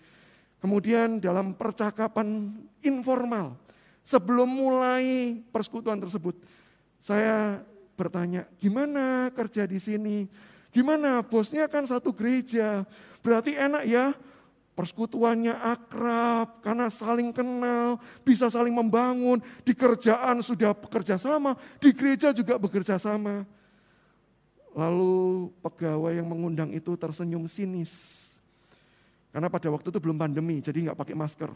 Kemudian 0.58 1.20
dalam 1.20 1.52
percakapan 1.52 2.56
informal, 2.80 3.54
sebelum 4.00 4.48
mulai 4.48 5.36
persekutuan 5.52 6.00
tersebut, 6.00 6.34
saya 6.96 7.60
bertanya, 7.94 8.48
gimana 8.56 9.28
kerja 9.36 9.68
di 9.68 9.76
sini? 9.76 10.24
Gimana 10.72 11.20
bosnya 11.20 11.68
kan 11.68 11.84
satu 11.84 12.16
gereja, 12.16 12.88
berarti 13.20 13.52
enak 13.52 13.84
ya 13.84 14.16
persekutuannya 14.76 15.56
akrab, 15.56 16.60
karena 16.60 16.92
saling 16.92 17.32
kenal, 17.32 17.96
bisa 18.20 18.52
saling 18.52 18.76
membangun, 18.76 19.40
di 19.64 19.72
kerjaan 19.72 20.44
sudah 20.44 20.76
bekerja 20.76 21.16
sama, 21.16 21.56
di 21.80 21.96
gereja 21.96 22.36
juga 22.36 22.60
bekerja 22.60 23.00
sama. 23.00 23.48
Lalu 24.76 25.48
pegawai 25.64 26.12
yang 26.12 26.28
mengundang 26.28 26.68
itu 26.76 26.92
tersenyum 27.00 27.48
sinis. 27.48 28.22
Karena 29.32 29.48
pada 29.48 29.72
waktu 29.72 29.88
itu 29.88 29.96
belum 29.96 30.20
pandemi, 30.20 30.60
jadi 30.60 30.92
nggak 30.92 31.00
pakai 31.00 31.16
masker. 31.16 31.48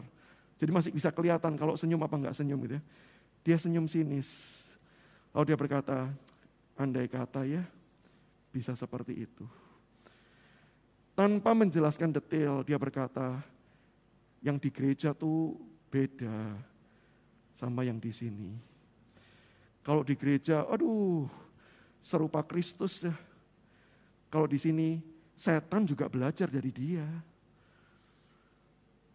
Jadi 0.57 0.71
masih 0.73 0.91
bisa 0.93 1.13
kelihatan 1.13 1.53
kalau 1.53 1.77
senyum 1.77 2.01
apa 2.01 2.17
nggak 2.17 2.33
senyum 2.33 2.57
gitu 2.65 2.81
ya. 2.81 2.83
Dia 3.45 3.57
senyum 3.61 3.85
sinis. 3.85 4.29
Lalu 5.33 5.53
dia 5.53 5.57
berkata, 5.57 6.09
andai 6.77 7.05
kata 7.05 7.45
ya 7.45 7.61
bisa 8.49 8.73
seperti 8.73 9.25
itu. 9.25 9.45
Tanpa 11.13 11.53
menjelaskan 11.53 12.09
detail, 12.09 12.65
dia 12.65 12.81
berkata, 12.81 13.37
yang 14.41 14.57
di 14.57 14.73
gereja 14.73 15.13
tuh 15.13 15.53
beda 15.93 16.57
sama 17.53 17.85
yang 17.85 18.01
di 18.01 18.09
sini. 18.09 18.49
Kalau 19.85 20.01
di 20.01 20.17
gereja, 20.17 20.65
aduh, 20.65 21.29
serupa 22.01 22.41
Kristus 22.41 23.05
dah. 23.05 23.15
Kalau 24.33 24.49
di 24.49 24.57
sini, 24.57 24.97
setan 25.37 25.85
juga 25.85 26.09
belajar 26.09 26.49
dari 26.49 26.73
dia. 26.73 27.05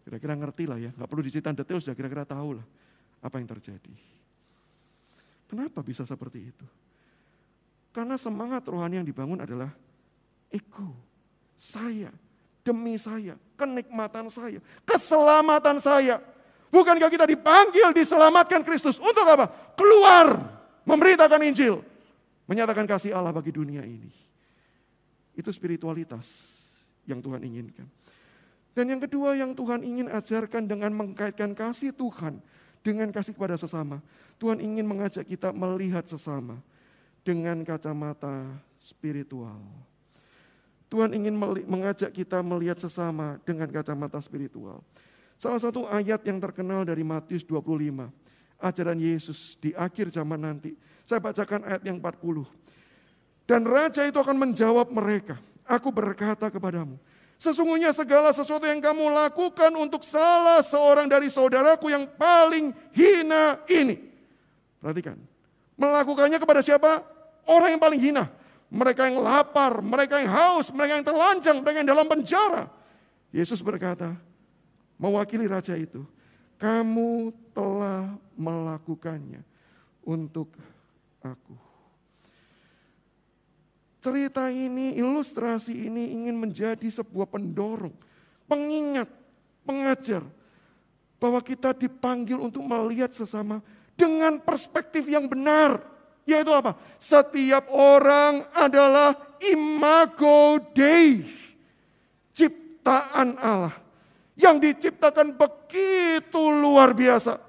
Kira-kira 0.07 0.39
ngerti 0.39 0.63
lah 0.63 0.79
ya, 0.79 0.95
nggak 0.95 1.09
perlu 1.11 1.19
diceritain 1.19 1.51
detail, 1.51 1.83
sudah 1.83 1.97
kira-kira 1.99 2.23
tahu 2.23 2.55
lah 2.55 2.65
apa 3.19 3.35
yang 3.43 3.47
terjadi. 3.51 3.91
Kenapa 5.51 5.83
bisa 5.83 6.07
seperti 6.07 6.47
itu? 6.47 6.65
Karena 7.91 8.15
semangat 8.15 8.63
rohani 8.71 9.03
yang 9.03 9.07
dibangun 9.07 9.43
adalah 9.43 9.67
ego 10.47 10.95
saya, 11.57 12.13
demi 12.61 12.95
saya, 12.95 13.35
kenikmatan 13.57 14.31
saya, 14.31 14.63
keselamatan 14.87 15.81
saya. 15.81 16.21
Bukankah 16.69 17.09
kita 17.09 17.25
dipanggil 17.25 17.95
diselamatkan 17.95 18.61
Kristus 18.61 18.99
untuk 18.99 19.23
apa? 19.23 19.49
Keluar, 19.73 20.35
memberitakan 20.83 21.41
Injil, 21.47 21.79
menyatakan 22.47 22.87
kasih 22.87 23.13
Allah 23.13 23.35
bagi 23.35 23.53
dunia 23.53 23.83
ini. 23.83 24.09
Itu 25.37 25.53
spiritualitas 25.53 26.25
yang 27.05 27.21
Tuhan 27.21 27.43
inginkan. 27.45 27.85
Dan 28.73 28.93
yang 28.93 29.01
kedua 29.01 29.33
yang 29.37 29.53
Tuhan 29.57 29.81
ingin 29.81 30.07
ajarkan 30.09 30.65
dengan 30.65 30.93
mengkaitkan 30.93 31.53
kasih 31.53 31.93
Tuhan 31.93 32.41
dengan 32.81 33.09
kasih 33.09 33.33
kepada 33.33 33.57
sesama. 33.57 34.01
Tuhan 34.37 34.61
ingin 34.61 34.85
mengajak 34.85 35.25
kita 35.25 35.49
melihat 35.49 36.05
sesama 36.05 36.61
dengan 37.25 37.59
kacamata 37.65 38.45
spiritual. 38.77 39.59
Tuhan 40.87 41.11
ingin 41.11 41.35
mengajak 41.67 42.15
kita 42.15 42.39
melihat 42.39 42.79
sesama 42.79 43.41
dengan 43.43 43.67
kacamata 43.67 44.21
spiritual. 44.23 44.79
Salah 45.35 45.59
satu 45.59 45.83
ayat 45.85 46.23
yang 46.23 46.39
terkenal 46.39 46.87
dari 46.87 47.03
Matius 47.03 47.43
25. 47.43 48.07
Ajaran 48.57 48.97
Yesus 48.97 49.59
di 49.59 49.75
akhir 49.75 50.09
zaman 50.09 50.41
nanti. 50.41 50.73
Saya 51.07 51.23
bacakan 51.23 51.63
ayat 51.63 51.81
yang 51.87 52.03
40. 52.03 52.43
Dan 53.47 53.63
Raja 53.63 54.03
itu 54.03 54.19
akan 54.19 54.35
menjawab 54.35 54.91
mereka. 54.91 55.39
Aku 55.63 55.87
berkata 55.87 56.51
kepadamu. 56.51 56.99
Sesungguhnya 57.39 57.95
segala 57.95 58.35
sesuatu 58.35 58.67
yang 58.67 58.83
kamu 58.83 59.07
lakukan 59.07 59.71
untuk 59.79 60.03
salah 60.03 60.59
seorang 60.59 61.07
dari 61.07 61.31
saudaraku 61.31 61.87
yang 61.87 62.03
paling 62.19 62.75
hina 62.91 63.63
ini. 63.71 63.95
Perhatikan. 64.83 65.15
Melakukannya 65.79 66.43
kepada 66.43 66.59
siapa? 66.59 66.99
Orang 67.47 67.71
yang 67.71 67.79
paling 67.79 68.01
hina 68.03 68.27
mereka 68.67 69.07
yang 69.07 69.23
lapar, 69.23 69.79
mereka 69.79 70.19
yang 70.19 70.31
haus, 70.31 70.67
mereka 70.75 70.99
yang 70.99 71.07
telanjang, 71.07 71.57
mereka 71.63 71.77
yang 71.79 71.89
dalam 71.89 72.07
penjara. 72.07 72.67
Yesus 73.31 73.63
berkata, 73.63 74.15
mewakili 74.99 75.47
raja 75.47 75.75
itu, 75.79 76.03
kamu 76.59 77.31
telah 77.55 78.19
melakukannya 78.35 79.43
untuk 80.03 80.51
aku. 81.23 81.55
Cerita 83.97 84.47
ini, 84.53 84.95
ilustrasi 84.95 85.89
ini 85.89 86.15
ingin 86.15 86.37
menjadi 86.37 86.87
sebuah 86.87 87.27
pendorong, 87.27 87.91
pengingat, 88.45 89.09
pengajar 89.67 90.23
bahwa 91.17 91.41
kita 91.41 91.73
dipanggil 91.73 92.37
untuk 92.37 92.63
melihat 92.63 93.11
sesama 93.11 93.59
dengan 93.97 94.37
perspektif 94.37 95.09
yang 95.09 95.25
benar 95.25 95.81
yaitu 96.27 96.51
apa? 96.51 96.75
Setiap 96.99 97.71
orang 97.71 98.43
adalah 98.51 99.15
imago 99.47 100.59
Dei. 100.75 101.23
Ciptaan 102.35 103.39
Allah. 103.39 103.73
Yang 104.35 104.69
diciptakan 104.69 105.33
begitu 105.39 106.51
luar 106.51 106.91
biasa. 106.91 107.46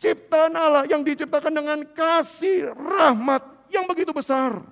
Ciptaan 0.00 0.56
Allah 0.56 0.88
yang 0.88 1.04
diciptakan 1.04 1.52
dengan 1.52 1.84
kasih, 1.92 2.72
rahmat 2.72 3.68
yang 3.68 3.84
begitu 3.84 4.16
besar. 4.16 4.64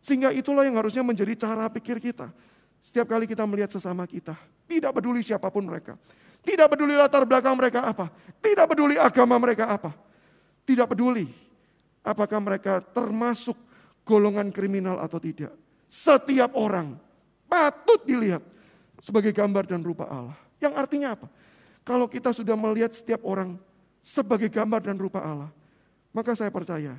Sehingga 0.00 0.32
itulah 0.32 0.64
yang 0.64 0.80
harusnya 0.80 1.04
menjadi 1.04 1.36
cara 1.36 1.68
pikir 1.68 2.00
kita. 2.00 2.32
Setiap 2.80 3.12
kali 3.12 3.28
kita 3.28 3.44
melihat 3.44 3.68
sesama 3.68 4.08
kita. 4.08 4.32
Tidak 4.64 4.88
peduli 4.88 5.20
siapa 5.20 5.52
pun 5.52 5.68
mereka. 5.68 6.00
Tidak 6.40 6.64
peduli 6.64 6.96
latar 6.96 7.28
belakang 7.28 7.60
mereka 7.60 7.84
apa. 7.84 8.08
Tidak 8.40 8.64
peduli 8.64 8.96
agama 8.96 9.36
mereka 9.36 9.68
apa. 9.68 9.92
Tidak 10.64 10.88
peduli 10.88 11.28
apakah 12.00 12.40
mereka 12.40 12.80
termasuk 12.80 13.56
golongan 14.08 14.48
kriminal 14.48 14.96
atau 14.96 15.20
tidak. 15.20 15.52
Setiap 15.84 16.56
orang 16.56 16.96
patut 17.44 18.00
dilihat 18.08 18.40
sebagai 18.96 19.36
gambar 19.36 19.68
dan 19.68 19.84
rupa 19.84 20.08
Allah. 20.08 20.36
Yang 20.56 20.72
artinya 20.80 21.08
apa? 21.20 21.28
Kalau 21.84 22.08
kita 22.08 22.32
sudah 22.32 22.56
melihat 22.56 22.96
setiap 22.96 23.20
orang 23.28 23.60
sebagai 24.08 24.48
gambar 24.48 24.80
dan 24.80 24.96
rupa 24.96 25.20
Allah, 25.20 25.52
maka 26.16 26.32
saya 26.32 26.48
percaya 26.48 26.96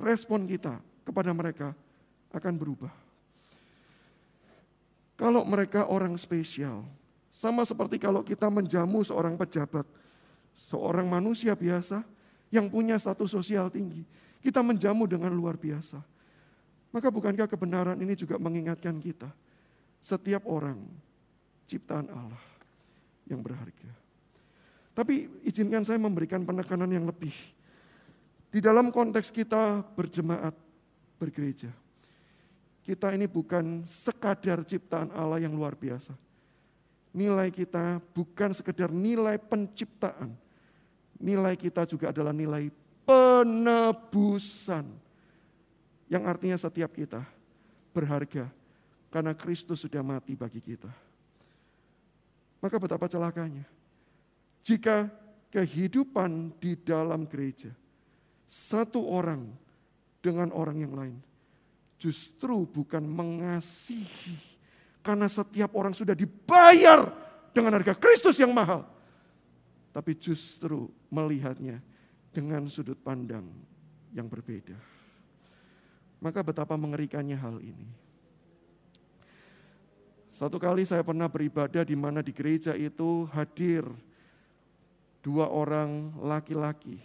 respon 0.00 0.48
kita 0.48 0.80
kepada 1.04 1.28
mereka 1.36 1.76
akan 2.32 2.56
berubah. 2.56 2.92
Kalau 5.20 5.44
mereka 5.44 5.84
orang 5.84 6.16
spesial, 6.16 6.80
sama 7.28 7.64
seperti 7.68 8.00
kalau 8.00 8.24
kita 8.24 8.48
menjamu 8.48 9.04
seorang 9.04 9.36
pejabat, 9.36 9.84
seorang 10.56 11.04
manusia 11.04 11.52
biasa 11.52 12.00
yang 12.48 12.72
punya 12.72 12.96
status 12.96 13.36
sosial 13.36 13.68
tinggi, 13.68 14.04
kita 14.40 14.64
menjamu 14.64 15.04
dengan 15.04 15.32
luar 15.32 15.60
biasa. 15.60 16.00
Maka 16.92 17.12
bukankah 17.12 17.48
kebenaran 17.48 18.00
ini 18.00 18.16
juga 18.16 18.40
mengingatkan 18.40 18.96
kita, 19.00 19.28
setiap 20.00 20.48
orang 20.48 20.80
ciptaan 21.68 22.08
Allah 22.12 22.44
yang 23.28 23.40
berharga. 23.44 23.95
Tapi 24.96 25.28
izinkan 25.44 25.84
saya 25.84 26.00
memberikan 26.00 26.40
penekanan 26.40 26.88
yang 26.88 27.04
lebih. 27.04 27.36
Di 28.48 28.64
dalam 28.64 28.88
konteks 28.88 29.28
kita 29.28 29.84
berjemaat, 29.92 30.56
bergereja. 31.20 31.68
Kita 32.80 33.12
ini 33.12 33.28
bukan 33.28 33.84
sekadar 33.84 34.64
ciptaan 34.64 35.12
Allah 35.12 35.44
yang 35.44 35.52
luar 35.52 35.76
biasa. 35.76 36.16
Nilai 37.12 37.52
kita 37.52 38.00
bukan 38.16 38.56
sekedar 38.56 38.88
nilai 38.88 39.36
penciptaan. 39.36 40.32
Nilai 41.20 41.60
kita 41.60 41.84
juga 41.84 42.08
adalah 42.08 42.32
nilai 42.32 42.72
penebusan. 43.04 44.88
Yang 46.08 46.22
artinya 46.24 46.56
setiap 46.56 46.96
kita 46.96 47.20
berharga 47.92 48.48
karena 49.12 49.36
Kristus 49.36 49.84
sudah 49.84 50.00
mati 50.00 50.32
bagi 50.32 50.64
kita. 50.64 50.88
Maka 52.64 52.80
betapa 52.80 53.04
celakanya 53.12 53.75
jika 54.66 55.06
kehidupan 55.54 56.58
di 56.58 56.74
dalam 56.74 57.30
gereja 57.30 57.70
satu 58.42 59.06
orang 59.06 59.46
dengan 60.18 60.50
orang 60.50 60.82
yang 60.82 60.94
lain 60.98 61.16
justru 62.02 62.66
bukan 62.66 63.06
mengasihi 63.06 64.34
karena 65.06 65.30
setiap 65.30 65.70
orang 65.78 65.94
sudah 65.94 66.18
dibayar 66.18 67.06
dengan 67.54 67.78
harga 67.78 67.94
Kristus 67.94 68.42
yang 68.42 68.50
mahal 68.50 68.82
tapi 69.94 70.18
justru 70.18 70.90
melihatnya 71.14 71.80
dengan 72.28 72.68
sudut 72.68 73.00
pandang 73.00 73.48
yang 74.12 74.28
berbeda. 74.28 74.76
Maka 76.20 76.44
betapa 76.44 76.76
mengerikannya 76.76 77.32
hal 77.32 77.64
ini. 77.64 77.88
Satu 80.28 80.60
kali 80.60 80.84
saya 80.84 81.00
pernah 81.00 81.32
beribadah 81.32 81.80
di 81.80 81.96
mana 81.96 82.20
di 82.20 82.28
gereja 82.28 82.76
itu 82.76 83.24
hadir 83.32 83.88
dua 85.26 85.50
orang 85.50 86.14
laki-laki 86.22 87.02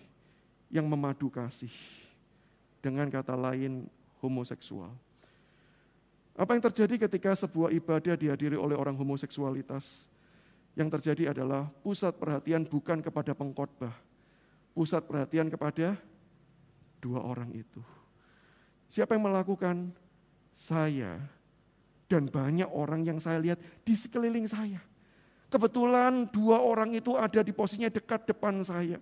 yang 0.70 0.86
memadu 0.86 1.34
kasih. 1.34 1.74
Dengan 2.78 3.10
kata 3.10 3.34
lain, 3.34 3.90
homoseksual. 4.22 4.94
Apa 6.38 6.54
yang 6.54 6.62
terjadi 6.70 7.10
ketika 7.10 7.34
sebuah 7.34 7.74
ibadah 7.74 8.14
dihadiri 8.14 8.54
oleh 8.54 8.78
orang 8.78 8.94
homoseksualitas? 8.94 10.14
Yang 10.78 11.02
terjadi 11.02 11.34
adalah 11.34 11.68
pusat 11.82 12.14
perhatian 12.16 12.64
bukan 12.64 13.02
kepada 13.02 13.34
pengkhotbah, 13.34 13.92
pusat 14.72 15.04
perhatian 15.04 15.50
kepada 15.50 15.98
dua 17.02 17.26
orang 17.26 17.50
itu. 17.58 17.82
Siapa 18.88 19.18
yang 19.18 19.28
melakukan? 19.28 19.92
Saya 20.52 21.20
dan 22.12 22.28
banyak 22.28 22.68
orang 22.72 23.04
yang 23.08 23.20
saya 23.20 23.40
lihat 23.40 23.60
di 23.84 23.96
sekeliling 23.96 24.48
saya. 24.48 24.91
Kebetulan 25.52 26.32
dua 26.32 26.64
orang 26.64 26.96
itu 26.96 27.12
ada 27.20 27.44
di 27.44 27.52
posisinya 27.52 27.92
dekat 27.92 28.24
depan 28.24 28.64
saya. 28.64 28.96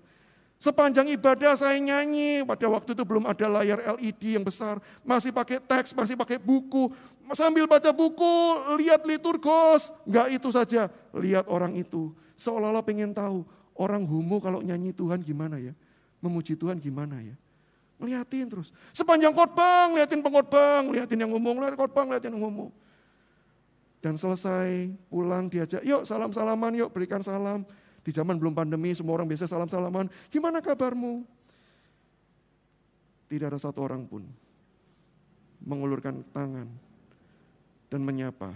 Sepanjang 0.59 1.07
ibadah 1.13 1.55
saya 1.55 1.77
nyanyi, 1.79 2.43
pada 2.43 2.67
waktu 2.67 2.91
itu 2.91 3.05
belum 3.05 3.29
ada 3.29 3.47
layar 3.47 3.79
LED 3.95 4.35
yang 4.35 4.43
besar, 4.43 4.81
masih 5.07 5.31
pakai 5.31 5.62
teks, 5.62 5.95
masih 5.95 6.19
pakai 6.19 6.35
buku, 6.35 6.91
sambil 7.31 7.63
baca 7.63 7.93
buku, 7.95 8.35
lihat 8.75 9.05
liturgos, 9.07 9.93
enggak 10.03 10.27
itu 10.35 10.49
saja, 10.51 10.91
lihat 11.15 11.47
orang 11.47 11.77
itu. 11.77 12.12
Seolah-olah 12.35 12.83
pengen 12.83 13.15
tahu, 13.15 13.45
orang 13.79 14.03
homo 14.03 14.43
kalau 14.43 14.59
nyanyi 14.59 14.91
Tuhan 14.91 15.23
gimana 15.23 15.62
ya, 15.62 15.71
memuji 16.19 16.59
Tuhan 16.59 16.75
gimana 16.81 17.23
ya. 17.23 17.38
Ngeliatin 18.01 18.51
terus. 18.51 18.75
Sepanjang 18.91 19.31
khotbah, 19.31 19.95
ngeliatin 19.95 20.19
pengkhotbah, 20.19 20.83
ngeliatin 20.88 21.19
yang 21.23 21.31
ngomong, 21.31 21.55
ngeliatin 21.62 21.79
khotbah, 21.79 22.03
ngeliatin 22.03 22.31
yang 22.35 22.43
ngomong. 22.43 22.71
Dan 23.99 24.15
selesai 24.15 24.95
pulang 25.12 25.51
diajak, 25.51 25.83
yuk 25.83 26.07
salam-salaman, 26.07 26.71
yuk 26.79 26.91
berikan 26.95 27.19
salam. 27.19 27.67
Di 27.99 28.15
zaman 28.15 28.39
belum 28.39 28.55
pandemi, 28.55 28.95
semua 28.95 29.19
orang 29.19 29.27
biasa 29.27 29.51
salam-salaman. 29.51 30.07
Gimana 30.31 30.63
kabarmu? 30.63 31.27
Tidak 33.27 33.47
ada 33.51 33.59
satu 33.59 33.83
orang 33.83 34.07
pun 34.07 34.23
mengulurkan 35.59 36.23
tangan 36.31 36.65
dan 37.91 38.01
menyapa, 38.01 38.55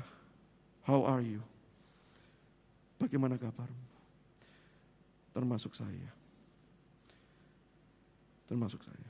how 0.88 1.04
are 1.04 1.22
you? 1.22 1.44
Bagaimana 2.98 3.36
kabarmu? 3.36 3.84
Termasuk 5.36 5.76
saya. 5.76 6.10
Termasuk 8.48 8.80
saya. 8.80 9.10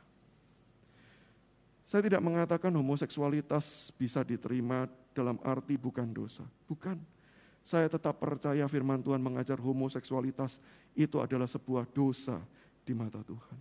Saya 1.86 2.10
tidak 2.10 2.26
mengatakan 2.26 2.74
homoseksualitas 2.74 3.94
bisa 3.94 4.26
diterima 4.26 4.90
dalam 5.14 5.38
arti 5.46 5.78
bukan 5.78 6.10
dosa. 6.12 6.44
Bukan. 6.66 6.98
Saya 7.64 7.88
tetap 7.88 8.20
percaya 8.20 8.68
firman 8.68 9.00
Tuhan 9.00 9.24
mengajar 9.24 9.56
homoseksualitas 9.56 10.60
itu 11.00 11.24
adalah 11.24 11.48
sebuah 11.48 11.88
dosa 11.88 12.44
di 12.84 12.92
mata 12.92 13.24
Tuhan. 13.24 13.58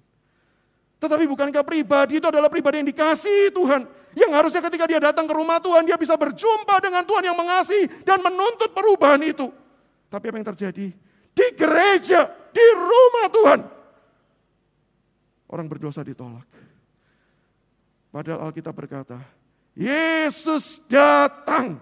Tetapi 0.98 1.24
bukankah 1.26 1.62
pribadi 1.62 2.18
itu 2.18 2.26
adalah 2.26 2.50
pribadi 2.50 2.82
yang 2.82 2.88
dikasih 2.90 3.54
Tuhan. 3.54 3.82
Yang 4.14 4.32
harusnya 4.34 4.62
ketika 4.62 4.84
dia 4.86 5.00
datang 5.02 5.26
ke 5.26 5.34
rumah 5.34 5.58
Tuhan, 5.58 5.82
dia 5.82 5.98
bisa 5.98 6.14
berjumpa 6.14 6.78
dengan 6.78 7.02
Tuhan 7.02 7.26
yang 7.26 7.34
mengasihi 7.38 8.06
dan 8.06 8.22
menuntut 8.22 8.70
perubahan 8.70 9.22
itu. 9.22 9.50
Tapi 10.06 10.24
apa 10.30 10.36
yang 10.38 10.48
terjadi? 10.54 10.86
Di 11.32 11.46
gereja, 11.58 12.26
di 12.54 12.66
rumah 12.74 13.26
Tuhan. 13.34 13.60
Orang 15.50 15.66
berdosa 15.66 16.06
ditolak. 16.06 16.46
Padahal 18.12 18.46
Alkitab 18.46 18.76
berkata, 18.76 19.18
Yesus 19.72 20.85
datang 20.85 21.80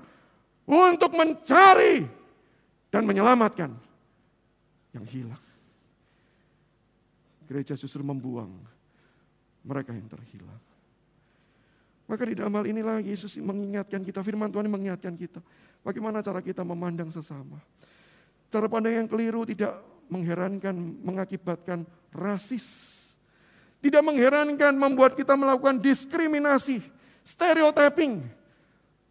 untuk 0.67 1.11
mencari 1.15 2.07
dan 2.91 3.03
menyelamatkan 3.03 3.75
yang 4.95 5.07
hilang. 5.11 5.45
Gereja 7.51 7.75
justru 7.75 8.03
membuang 8.07 8.51
mereka 9.67 9.91
yang 9.91 10.07
terhilang. 10.07 10.63
Maka 12.07 12.23
di 12.27 12.35
dalam 12.39 12.55
hal 12.55 12.67
inilah 12.67 13.03
Yesus 13.03 13.39
mengingatkan 13.39 14.03
kita, 14.03 14.23
firman 14.23 14.51
Tuhan 14.51 14.71
mengingatkan 14.71 15.15
kita. 15.15 15.43
Bagaimana 15.83 16.23
cara 16.23 16.43
kita 16.43 16.63
memandang 16.63 17.11
sesama. 17.11 17.59
Cara 18.51 18.67
pandang 18.67 19.03
yang 19.03 19.09
keliru 19.11 19.47
tidak 19.47 19.79
mengherankan, 20.11 20.75
mengakibatkan 21.07 21.87
rasis 22.11 22.99
tidak 23.81 24.05
mengherankan 24.05 24.77
membuat 24.77 25.17
kita 25.17 25.35
melakukan 25.35 25.81
diskriminasi, 25.81 26.85
stereotyping, 27.25 28.25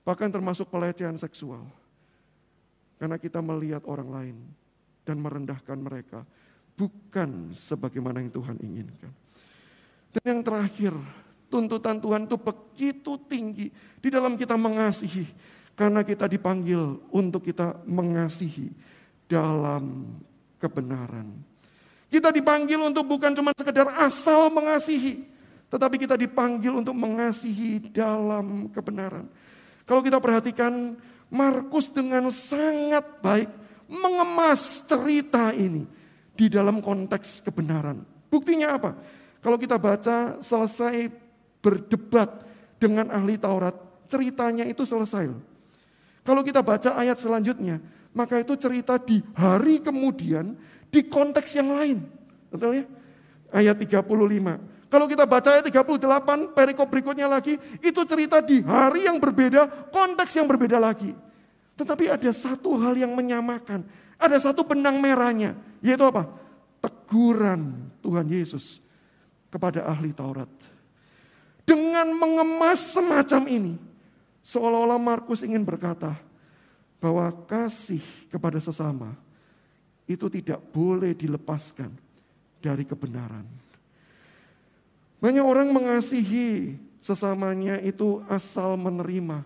bahkan 0.04 0.30
termasuk 0.30 0.70
pelecehan 0.70 1.16
seksual. 1.18 1.66
Karena 3.00 3.16
kita 3.16 3.40
melihat 3.40 3.88
orang 3.88 4.10
lain 4.12 4.38
dan 5.08 5.24
merendahkan 5.24 5.80
mereka 5.80 6.28
bukan 6.76 7.56
sebagaimana 7.56 8.20
yang 8.20 8.32
Tuhan 8.32 8.58
inginkan. 8.60 9.12
Dan 10.16 10.24
yang 10.26 10.42
terakhir, 10.44 10.94
tuntutan 11.48 12.00
Tuhan 12.00 12.28
itu 12.28 12.38
begitu 12.40 13.12
tinggi 13.28 13.68
di 14.00 14.10
dalam 14.12 14.36
kita 14.36 14.60
mengasihi. 14.60 15.26
Karena 15.80 16.04
kita 16.04 16.28
dipanggil 16.28 16.80
untuk 17.16 17.48
kita 17.48 17.88
mengasihi 17.88 18.68
dalam 19.32 20.12
kebenaran. 20.60 21.32
Kita 22.10 22.34
dipanggil 22.34 22.82
untuk 22.82 23.06
bukan 23.06 23.32
cuma 23.32 23.56
sekedar 23.56 23.88
asal 24.02 24.50
mengasihi, 24.52 25.24
tetapi 25.70 26.02
kita 26.02 26.18
dipanggil 26.18 26.74
untuk 26.74 26.98
mengasihi 26.98 27.94
dalam 27.94 28.74
kebenaran. 28.74 29.30
Kalau 29.86 30.02
kita 30.02 30.18
perhatikan, 30.18 30.98
Markus 31.30 31.94
dengan 31.94 32.26
sangat 32.34 33.22
baik 33.22 33.50
mengemas 33.86 34.86
cerita 34.90 35.54
ini 35.54 35.86
di 36.34 36.50
dalam 36.50 36.82
konteks 36.82 37.46
kebenaran. 37.46 38.02
Buktinya 38.34 38.78
apa? 38.78 38.98
Kalau 39.42 39.58
kita 39.62 39.78
baca 39.78 40.42
selesai 40.42 41.10
berdebat 41.62 42.30
dengan 42.82 43.14
ahli 43.14 43.38
Taurat, 43.38 43.78
ceritanya 44.10 44.66
itu 44.66 44.86
selesai. 44.86 45.30
Kalau 46.26 46.42
kita 46.42 46.66
baca 46.66 46.98
ayat 46.98 47.18
selanjutnya, 47.22 47.82
maka 48.14 48.42
itu 48.42 48.58
cerita 48.58 48.98
di 48.98 49.22
hari 49.38 49.82
kemudian 49.82 50.58
di 50.90 51.06
konteks 51.06 51.58
yang 51.58 51.70
lain. 51.74 51.98
Betul 52.50 52.82
ya? 52.82 52.86
Ayat 53.54 53.78
35. 53.78 54.79
Kalau 54.90 55.06
kita 55.06 55.30
baca 55.30 55.54
ayat 55.54 55.70
38, 55.70 56.58
perikop 56.58 56.90
berikutnya 56.90 57.30
lagi, 57.30 57.62
itu 57.86 58.02
cerita 58.10 58.42
di 58.42 58.66
hari 58.66 59.06
yang 59.06 59.22
berbeda, 59.22 59.94
konteks 59.94 60.34
yang 60.34 60.50
berbeda 60.50 60.82
lagi. 60.82 61.14
Tetapi 61.78 62.10
ada 62.10 62.32
satu 62.34 62.74
hal 62.82 62.98
yang 62.98 63.14
menyamakan. 63.14 63.86
Ada 64.20 64.50
satu 64.50 64.66
benang 64.66 64.98
merahnya, 64.98 65.54
yaitu 65.80 66.04
apa? 66.04 66.28
Teguran 66.82 67.88
Tuhan 68.02 68.28
Yesus 68.28 68.84
kepada 69.54 69.86
ahli 69.86 70.10
Taurat. 70.10 70.50
Dengan 71.64 72.10
mengemas 72.18 72.98
semacam 72.98 73.46
ini, 73.46 73.74
seolah-olah 74.42 74.98
Markus 74.98 75.46
ingin 75.46 75.62
berkata 75.62 76.18
bahwa 76.98 77.30
kasih 77.46 78.02
kepada 78.28 78.58
sesama 78.58 79.14
itu 80.10 80.26
tidak 80.34 80.58
boleh 80.74 81.14
dilepaskan 81.14 81.94
dari 82.58 82.84
kebenaran. 82.84 83.69
Banyak 85.20 85.44
orang 85.44 85.68
mengasihi 85.76 86.80
sesamanya 87.04 87.80
itu 87.84 88.24
asal 88.32 88.80
menerima, 88.80 89.44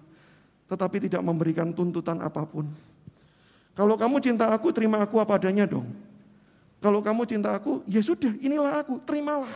tetapi 0.70 1.10
tidak 1.10 1.22
memberikan 1.26 1.74
tuntutan 1.74 2.22
apa 2.22 2.46
pun. 2.46 2.70
Kalau 3.74 3.98
kamu 3.98 4.22
cinta 4.22 4.54
aku, 4.54 4.70
terima 4.70 5.02
aku 5.02 5.18
apa 5.18 5.42
adanya 5.42 5.66
dong. 5.66 5.90
Kalau 6.78 7.02
kamu 7.02 7.26
cinta 7.26 7.58
aku, 7.58 7.82
ya 7.90 8.06
sudah, 8.06 8.38
inilah 8.38 8.86
aku, 8.86 9.02
terimalah. 9.02 9.50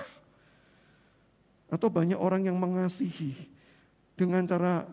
Atau 1.69 1.91
banyak 1.91 2.17
orang 2.17 2.47
yang 2.49 2.57
mengasihi 2.57 3.35
dengan 4.17 4.41
cara 4.47 4.87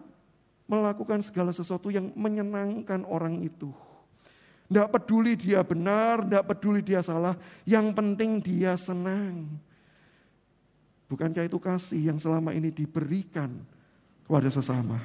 melakukan 0.68 1.24
segala 1.24 1.54
sesuatu 1.54 1.88
yang 1.88 2.12
menyenangkan 2.12 3.06
orang 3.08 3.40
itu. 3.40 3.72
Tidak 4.68 4.90
peduli 4.90 5.38
dia 5.38 5.62
benar, 5.62 6.24
tidak 6.24 6.44
peduli 6.52 6.80
dia 6.82 7.00
salah. 7.04 7.36
Yang 7.62 7.86
penting 7.94 8.30
dia 8.42 8.74
senang. 8.74 9.46
Bukankah 11.08 11.44
itu 11.44 11.60
kasih 11.60 12.12
yang 12.12 12.18
selama 12.18 12.56
ini 12.56 12.72
diberikan 12.72 13.52
kepada 14.24 14.48
sesama? 14.48 14.96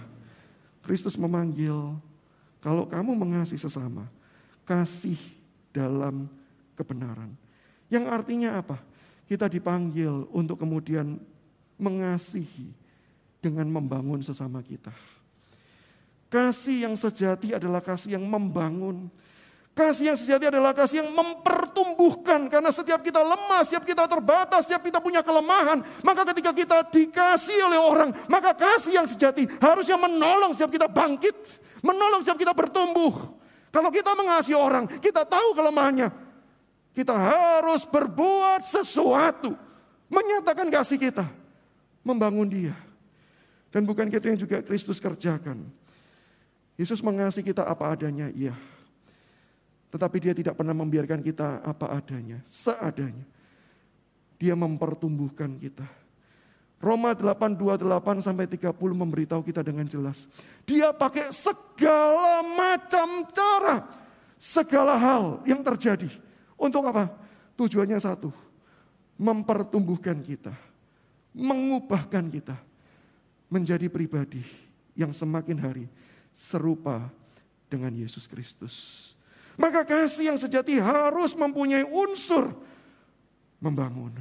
Kristus 0.79 1.19
memanggil, 1.19 1.75
kalau 2.63 2.87
kamu 2.87 3.13
mengasihi 3.13 3.59
sesama, 3.59 4.07
kasih 4.63 5.19
dalam 5.75 6.31
kebenaran. 6.73 7.35
Yang 7.91 8.05
artinya 8.09 8.59
apa? 8.63 8.79
Kita 9.27 9.45
dipanggil 9.45 10.25
untuk 10.33 10.57
kemudian 10.61 11.19
mengasihi 11.77 12.73
dengan 13.39 13.67
membangun 13.71 14.19
sesama 14.23 14.59
kita. 14.63 14.91
Kasih 16.29 16.85
yang 16.85 16.93
sejati 16.93 17.57
adalah 17.57 17.81
kasih 17.81 18.19
yang 18.19 18.25
membangun, 18.29 19.09
Kasih 19.79 20.11
yang 20.11 20.19
sejati 20.19 20.51
adalah 20.51 20.75
kasih 20.75 21.07
yang 21.07 21.15
mempertumbuhkan. 21.15 22.51
Karena 22.51 22.67
setiap 22.67 22.99
kita 22.99 23.23
lemah, 23.23 23.63
setiap 23.63 23.87
kita 23.87 24.11
terbatas, 24.11 24.67
setiap 24.67 24.83
kita 24.83 24.99
punya 24.99 25.23
kelemahan. 25.23 25.79
Maka 26.03 26.27
ketika 26.35 26.51
kita 26.51 26.83
dikasih 26.91 27.71
oleh 27.71 27.79
orang, 27.79 28.09
maka 28.27 28.51
kasih 28.51 28.99
yang 28.99 29.07
sejati 29.07 29.47
harusnya 29.63 29.95
menolong 29.95 30.51
setiap 30.51 30.75
kita 30.75 30.91
bangkit. 30.91 31.31
Menolong 31.79 32.19
setiap 32.19 32.35
kita 32.43 32.51
bertumbuh. 32.51 33.39
Kalau 33.71 33.87
kita 33.87 34.11
mengasihi 34.19 34.59
orang, 34.59 34.83
kita 34.99 35.23
tahu 35.23 35.55
kelemahannya. 35.55 36.11
Kita 36.91 37.15
harus 37.15 37.87
berbuat 37.87 38.59
sesuatu. 38.59 39.55
Menyatakan 40.11 40.67
kasih 40.67 40.99
kita. 40.99 41.23
Membangun 42.03 42.51
dia. 42.51 42.75
Dan 43.71 43.87
bukan 43.87 44.11
itu 44.11 44.27
yang 44.27 44.35
juga 44.35 44.59
Kristus 44.59 44.99
kerjakan. 44.99 45.63
Yesus 46.75 46.99
mengasihi 46.99 47.47
kita 47.47 47.63
apa 47.63 47.95
adanya, 47.95 48.27
iya. 48.35 48.51
Tetapi 49.89 50.17
dia 50.21 50.33
tidak 50.37 50.53
pernah 50.53 50.77
membiarkan 50.77 51.21
kita 51.25 51.65
apa 51.65 51.89
adanya, 51.89 52.37
seadanya. 52.45 53.25
Dia 54.37 54.53
mempertumbuhkan 54.53 55.57
kita. 55.57 55.83
Roma 56.79 57.11
8, 57.11 57.59
28 57.59 58.23
sampai 58.23 58.47
30 58.47 58.71
memberitahu 58.71 59.43
kita 59.43 59.59
dengan 59.59 59.83
jelas. 59.83 60.31
Dia 60.63 60.95
pakai 60.95 61.27
segala 61.35 62.39
macam 62.55 63.27
cara. 63.35 63.83
Segala 64.39 64.95
hal 64.95 65.43
yang 65.43 65.59
terjadi. 65.59 66.07
Untuk 66.55 66.87
apa? 66.87 67.11
Tujuannya 67.59 67.99
satu. 67.99 68.31
Mempertumbuhkan 69.19 70.23
kita. 70.23 70.55
Mengubahkan 71.35 72.31
kita. 72.31 72.55
Menjadi 73.51 73.91
pribadi 73.91 74.39
yang 74.95 75.11
semakin 75.11 75.59
hari 75.59 75.85
serupa 76.31 77.11
dengan 77.67 77.91
Yesus 77.91 78.23
Kristus. 78.23 79.18
Maka 79.59 79.83
kasih 79.83 80.31
yang 80.31 80.39
sejati 80.39 80.79
harus 80.79 81.35
mempunyai 81.35 81.83
unsur 81.83 82.47
membangun. 83.59 84.15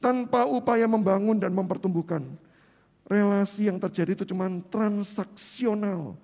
Tanpa 0.00 0.48
upaya 0.48 0.88
membangun 0.88 1.36
dan 1.36 1.52
mempertumbuhkan. 1.52 2.24
Relasi 3.04 3.68
yang 3.68 3.76
terjadi 3.76 4.16
itu 4.16 4.24
cuma 4.24 4.48
transaksional. 4.72 6.16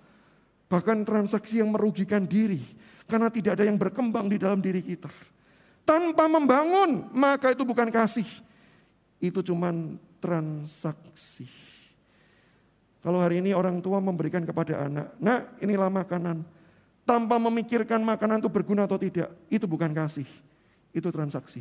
Bahkan 0.72 1.05
transaksi 1.05 1.61
yang 1.61 1.76
merugikan 1.76 2.24
diri. 2.24 2.61
Karena 3.05 3.28
tidak 3.28 3.61
ada 3.61 3.68
yang 3.68 3.76
berkembang 3.76 4.32
di 4.32 4.40
dalam 4.40 4.64
diri 4.64 4.80
kita. 4.80 5.12
Tanpa 5.84 6.24
membangun, 6.24 7.05
maka 7.12 7.53
itu 7.53 7.68
bukan 7.68 7.92
kasih. 7.92 8.28
Itu 9.20 9.44
cuma 9.44 9.72
transaksi. 10.24 11.48
Kalau 13.01 13.20
hari 13.20 13.40
ini 13.44 13.57
orang 13.57 13.80
tua 13.80 14.01
memberikan 14.01 14.44
kepada 14.44 14.88
anak, 14.88 15.16
nah 15.20 15.44
inilah 15.61 15.88
makanan. 15.88 16.59
Tanpa 17.11 17.42
memikirkan 17.42 17.98
makanan 18.06 18.38
itu 18.38 18.46
berguna 18.46 18.86
atau 18.86 18.94
tidak, 18.94 19.34
itu 19.50 19.66
bukan 19.66 19.90
kasih, 19.90 20.22
itu 20.94 21.08
transaksi. 21.11 21.58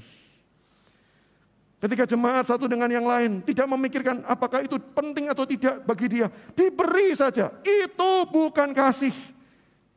Ketika 1.82 2.06
jemaat 2.06 2.46
satu 2.46 2.70
dengan 2.70 2.86
yang 2.86 3.02
lain 3.02 3.42
tidak 3.42 3.66
memikirkan 3.66 4.22
apakah 4.30 4.62
itu 4.62 4.78
penting 4.94 5.26
atau 5.26 5.50
tidak 5.50 5.82
bagi 5.90 6.06
dia, 6.06 6.30
diberi 6.54 7.18
saja. 7.18 7.50
Itu 7.66 8.30
bukan 8.30 8.78
kasih, 8.78 9.16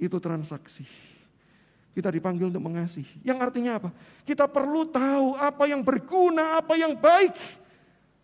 itu 0.01 0.17
transaksi. 0.17 0.89
Kita 1.93 2.09
dipanggil 2.09 2.49
untuk 2.49 2.65
mengasihi. 2.65 3.21
Yang 3.21 3.39
artinya 3.45 3.77
apa? 3.77 3.93
Kita 4.25 4.49
perlu 4.49 4.89
tahu 4.89 5.37
apa 5.37 5.69
yang 5.69 5.85
berguna, 5.85 6.65
apa 6.65 6.81
yang 6.81 6.97
baik. 6.97 7.37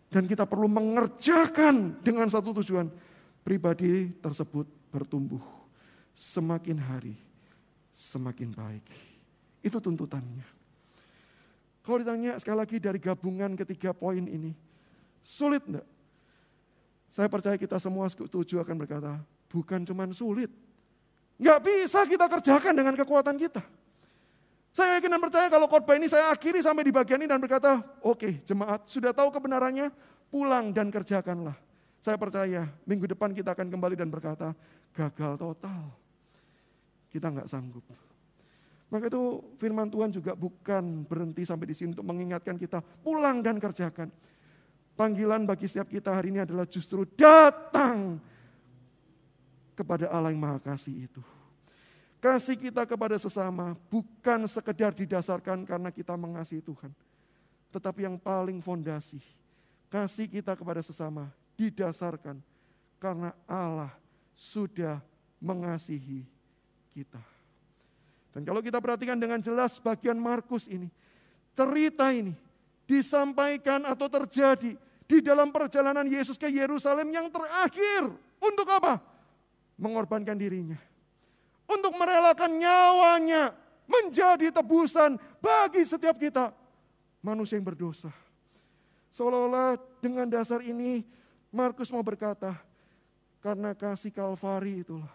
Dan 0.09 0.25
kita 0.25 0.49
perlu 0.49 0.65
mengerjakan 0.65 2.01
dengan 2.01 2.25
satu 2.25 2.57
tujuan 2.57 2.89
pribadi 3.45 4.17
tersebut 4.17 4.65
bertumbuh 4.89 5.58
semakin 6.13 6.77
hari 6.79 7.29
semakin 7.99 8.55
baik. 8.55 8.87
Itu 9.59 9.83
tuntutannya. 9.83 10.47
Kalau 11.83 11.99
ditanya 11.99 12.39
sekali 12.39 12.57
lagi 12.63 12.77
dari 12.79 12.95
gabungan 12.95 13.59
ketiga 13.59 13.91
poin 13.91 14.23
ini, 14.23 14.55
sulit 15.19 15.59
enggak? 15.67 15.83
Saya 17.11 17.27
percaya 17.27 17.59
kita 17.59 17.75
semua 17.81 18.07
setuju 18.07 18.63
akan 18.63 18.75
berkata, 18.79 19.19
bukan 19.51 19.83
cuma 19.83 20.07
sulit. 20.15 20.47
Enggak 21.35 21.59
bisa 21.67 22.07
kita 22.07 22.31
kerjakan 22.31 22.71
dengan 22.71 22.95
kekuatan 22.95 23.35
kita. 23.35 23.59
Saya 24.69 25.01
yakin 25.01 25.11
dan 25.17 25.19
percaya 25.19 25.47
kalau 25.49 25.65
khotbah 25.67 25.97
ini 25.97 26.07
saya 26.07 26.29
akhiri 26.31 26.61
sampai 26.61 26.87
di 26.87 26.93
bagian 26.93 27.19
ini 27.19 27.27
dan 27.27 27.41
berkata, 27.41 27.83
oke 28.05 28.15
okay, 28.15 28.33
jemaat 28.47 28.85
sudah 28.87 29.11
tahu 29.11 29.33
kebenarannya, 29.33 29.91
pulang 30.29 30.71
dan 30.71 30.93
kerjakanlah. 30.93 31.57
Saya 31.99 32.15
percaya 32.15 32.63
minggu 32.87 33.11
depan 33.11 33.35
kita 33.35 33.51
akan 33.51 33.67
kembali 33.67 33.99
dan 33.99 34.07
berkata, 34.07 34.55
gagal 34.95 35.35
total. 35.35 35.91
Kita 37.11 37.27
nggak 37.27 37.51
sanggup. 37.51 37.83
Maka 38.89 39.11
itu 39.11 39.43
firman 39.59 39.91
Tuhan 39.91 40.09
juga 40.09 40.33
bukan 40.33 41.05
berhenti 41.05 41.45
sampai 41.45 41.69
di 41.69 41.75
sini 41.77 41.93
untuk 41.93 42.07
mengingatkan 42.07 42.57
kita 42.57 42.81
pulang 43.05 43.43
dan 43.43 43.61
kerjakan. 43.61 44.09
Panggilan 44.97 45.45
bagi 45.45 45.69
setiap 45.69 45.87
kita 45.91 46.11
hari 46.11 46.33
ini 46.33 46.41
adalah 46.41 46.65
justru 46.65 47.05
datang 47.15 48.17
kepada 49.77 50.11
Allah 50.11 50.33
yang 50.33 50.41
Maha 50.41 50.59
Kasih 50.59 51.07
itu. 51.07 51.21
Kasih 52.19 52.59
kita 52.59 52.83
kepada 52.83 53.15
sesama 53.15 53.79
bukan 53.87 54.43
sekedar 54.43 54.91
didasarkan 54.91 55.63
karena 55.63 55.87
kita 55.87 56.19
mengasihi 56.19 56.59
Tuhan. 56.59 56.91
Tetapi 57.71 58.09
yang 58.09 58.19
paling 58.19 58.59
fondasi, 58.59 59.23
kasih 59.87 60.27
kita 60.27 60.57
kepada 60.57 60.83
sesama 60.83 61.31
didasarkan 61.59 62.39
karena 63.03 63.35
Allah 63.43 63.91
sudah 64.31 65.03
mengasihi 65.43 66.23
kita. 66.95 67.19
Dan 68.31 68.47
kalau 68.47 68.63
kita 68.63 68.79
perhatikan 68.79 69.19
dengan 69.19 69.43
jelas 69.43 69.75
bagian 69.83 70.15
Markus 70.15 70.71
ini, 70.71 70.87
cerita 71.51 72.15
ini 72.15 72.31
disampaikan 72.87 73.83
atau 73.83 74.07
terjadi 74.07 74.79
di 75.03 75.17
dalam 75.19 75.51
perjalanan 75.51 76.07
Yesus 76.07 76.39
ke 76.39 76.47
Yerusalem 76.47 77.11
yang 77.11 77.27
terakhir. 77.27 78.07
Untuk 78.39 78.67
apa? 78.71 79.03
Mengorbankan 79.75 80.39
dirinya. 80.39 80.79
Untuk 81.67 81.91
merelakan 81.99 82.55
nyawanya 82.55 83.51
menjadi 83.89 84.53
tebusan 84.53 85.19
bagi 85.43 85.83
setiap 85.83 86.15
kita 86.15 86.55
manusia 87.19 87.59
yang 87.59 87.67
berdosa. 87.67 88.13
Seolah-olah 89.09 89.75
dengan 89.99 90.29
dasar 90.29 90.61
ini 90.61 91.01
Markus 91.49 91.89
mau 91.89 92.05
berkata, 92.05 92.53
karena 93.41 93.73
kasih 93.73 94.13
Kalvari 94.13 94.85
itulah. 94.85 95.09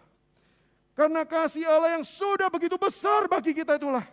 Karena 0.95 1.27
kasih 1.27 1.67
Allah 1.67 1.99
yang 1.99 2.05
sudah 2.07 2.47
begitu 2.47 2.75
besar 2.79 3.27
bagi 3.27 3.51
kita 3.51 3.75
itulah. 3.75 4.03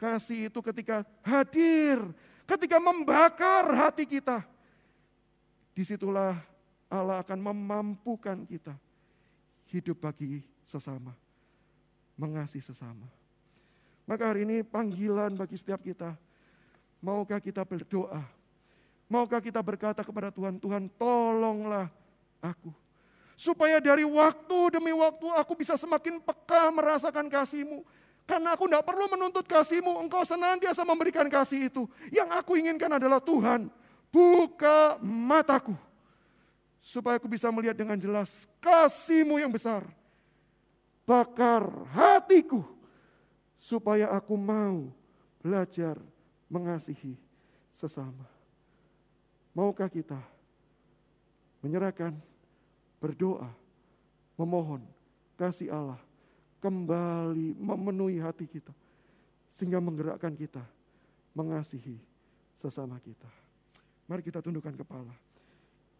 Kasih 0.00 0.48
itu 0.48 0.60
ketika 0.64 1.04
hadir, 1.24 2.00
ketika 2.48 2.76
membakar 2.80 3.68
hati 3.72 4.04
kita. 4.08 4.44
Di 5.76 5.84
situlah 5.84 6.36
Allah 6.88 7.24
akan 7.24 7.38
memampukan 7.40 8.44
kita 8.44 8.76
hidup 9.72 10.00
bagi 10.00 10.44
sesama. 10.64 11.12
Mengasihi 12.16 12.64
sesama. 12.64 13.08
Maka 14.04 14.28
hari 14.28 14.44
ini 14.44 14.60
panggilan 14.60 15.32
bagi 15.36 15.56
setiap 15.56 15.80
kita. 15.80 16.16
Maukah 17.00 17.40
kita 17.40 17.64
berdoa 17.64 18.20
Maukah 19.10 19.42
kita 19.42 19.58
berkata 19.58 20.06
kepada 20.06 20.30
Tuhan, 20.30 20.62
Tuhan 20.62 20.86
tolonglah 20.94 21.90
aku. 22.38 22.70
Supaya 23.34 23.82
dari 23.82 24.06
waktu 24.06 24.78
demi 24.78 24.94
waktu 24.94 25.26
aku 25.34 25.58
bisa 25.58 25.74
semakin 25.74 26.22
peka 26.22 26.70
merasakan 26.70 27.26
kasih-Mu. 27.26 27.82
Karena 28.22 28.54
aku 28.54 28.70
tidak 28.70 28.86
perlu 28.86 29.10
menuntut 29.10 29.42
kasih-Mu, 29.50 29.98
Engkau 30.06 30.22
senantiasa 30.22 30.86
memberikan 30.86 31.26
kasih 31.26 31.66
itu. 31.66 31.90
Yang 32.14 32.30
aku 32.38 32.54
inginkan 32.54 32.86
adalah 32.86 33.18
Tuhan, 33.18 33.66
buka 34.14 35.02
mataku. 35.02 35.74
Supaya 36.78 37.18
aku 37.18 37.26
bisa 37.26 37.50
melihat 37.50 37.74
dengan 37.74 37.98
jelas 37.98 38.46
kasih-Mu 38.62 39.42
yang 39.42 39.50
besar. 39.50 39.82
Bakar 41.02 41.66
hatiku. 41.90 42.62
Supaya 43.58 44.06
aku 44.14 44.38
mau 44.38 44.86
belajar 45.42 45.98
mengasihi 46.46 47.18
sesama. 47.74 48.39
Maukah 49.50 49.90
kita 49.90 50.18
menyerahkan, 51.60 52.14
berdoa, 53.02 53.50
memohon 54.38 54.84
kasih 55.34 55.72
Allah 55.72 56.00
kembali 56.60 57.56
memenuhi 57.56 58.20
hati 58.20 58.46
kita 58.46 58.72
sehingga 59.50 59.82
menggerakkan 59.82 60.36
kita 60.36 60.62
mengasihi 61.34 61.98
sesama 62.54 63.00
kita. 63.02 63.28
Mari 64.06 64.22
kita 64.22 64.38
tundukkan 64.44 64.76
kepala. 64.76 65.14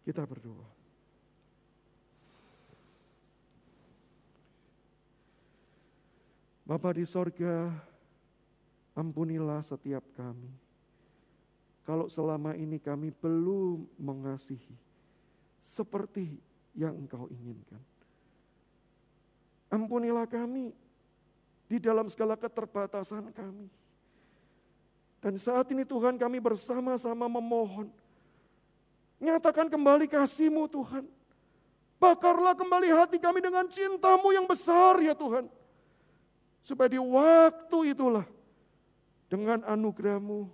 Kita 0.01 0.25
berdoa. 0.25 0.67
Bapa 6.65 6.95
di 6.95 7.03
sorga, 7.03 7.67
ampunilah 8.95 9.59
setiap 9.59 10.07
kami 10.15 10.70
kalau 11.81 12.05
selama 12.05 12.53
ini 12.53 12.77
kami 12.77 13.09
belum 13.09 13.89
mengasihi 13.97 14.77
seperti 15.61 16.37
yang 16.77 16.97
Engkau 16.97 17.25
inginkan. 17.29 17.81
Ampunilah 19.71 20.27
kami 20.27 20.75
di 21.65 21.77
dalam 21.79 22.05
segala 22.11 22.35
keterbatasan 22.35 23.31
kami. 23.31 23.71
Dan 25.21 25.37
saat 25.37 25.69
ini 25.71 25.85
Tuhan 25.85 26.17
kami 26.17 26.41
bersama-sama 26.41 27.29
memohon. 27.29 27.87
Nyatakan 29.21 29.69
kembali 29.69 30.09
kasih-Mu 30.09 30.65
Tuhan. 30.65 31.05
Bakarlah 32.01 32.57
kembali 32.57 32.89
hati 32.89 33.21
kami 33.21 33.39
dengan 33.39 33.69
cintamu 33.69 34.33
yang 34.33 34.49
besar 34.49 34.97
ya 34.97 35.13
Tuhan. 35.13 35.45
Supaya 36.65 36.89
di 36.89 36.97
waktu 36.97 37.93
itulah 37.93 38.25
dengan 39.29 39.61
anugerahmu 39.63 40.49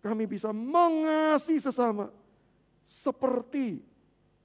kami 0.00 0.24
bisa 0.24 0.48
mengasihi 0.50 1.60
sesama 1.60 2.08
seperti 2.84 3.84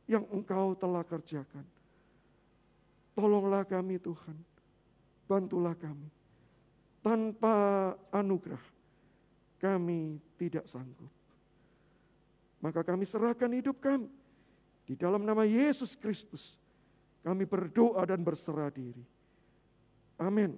yang 0.05 0.27
engkau 0.29 0.75
telah 0.75 1.01
kerjakan. 1.01 1.63
Tolonglah 3.15 3.63
kami 3.63 3.95
Tuhan, 3.97 4.35
bantulah 5.25 5.73
kami. 5.73 6.11
Tanpa 6.99 7.93
anugerah 8.11 8.61
kami 9.61 10.19
tidak 10.35 10.67
sanggup. 10.67 11.09
Maka 12.59 12.83
kami 12.83 13.05
serahkan 13.07 13.49
hidup 13.55 13.79
kami 13.79 14.09
di 14.83 14.97
dalam 14.97 15.23
nama 15.23 15.47
Yesus 15.47 15.95
Kristus. 15.95 16.57
Kami 17.25 17.45
berdoa 17.47 18.05
dan 18.05 18.21
berserah 18.21 18.69
diri. 18.69 19.01
Amin. 20.21 20.53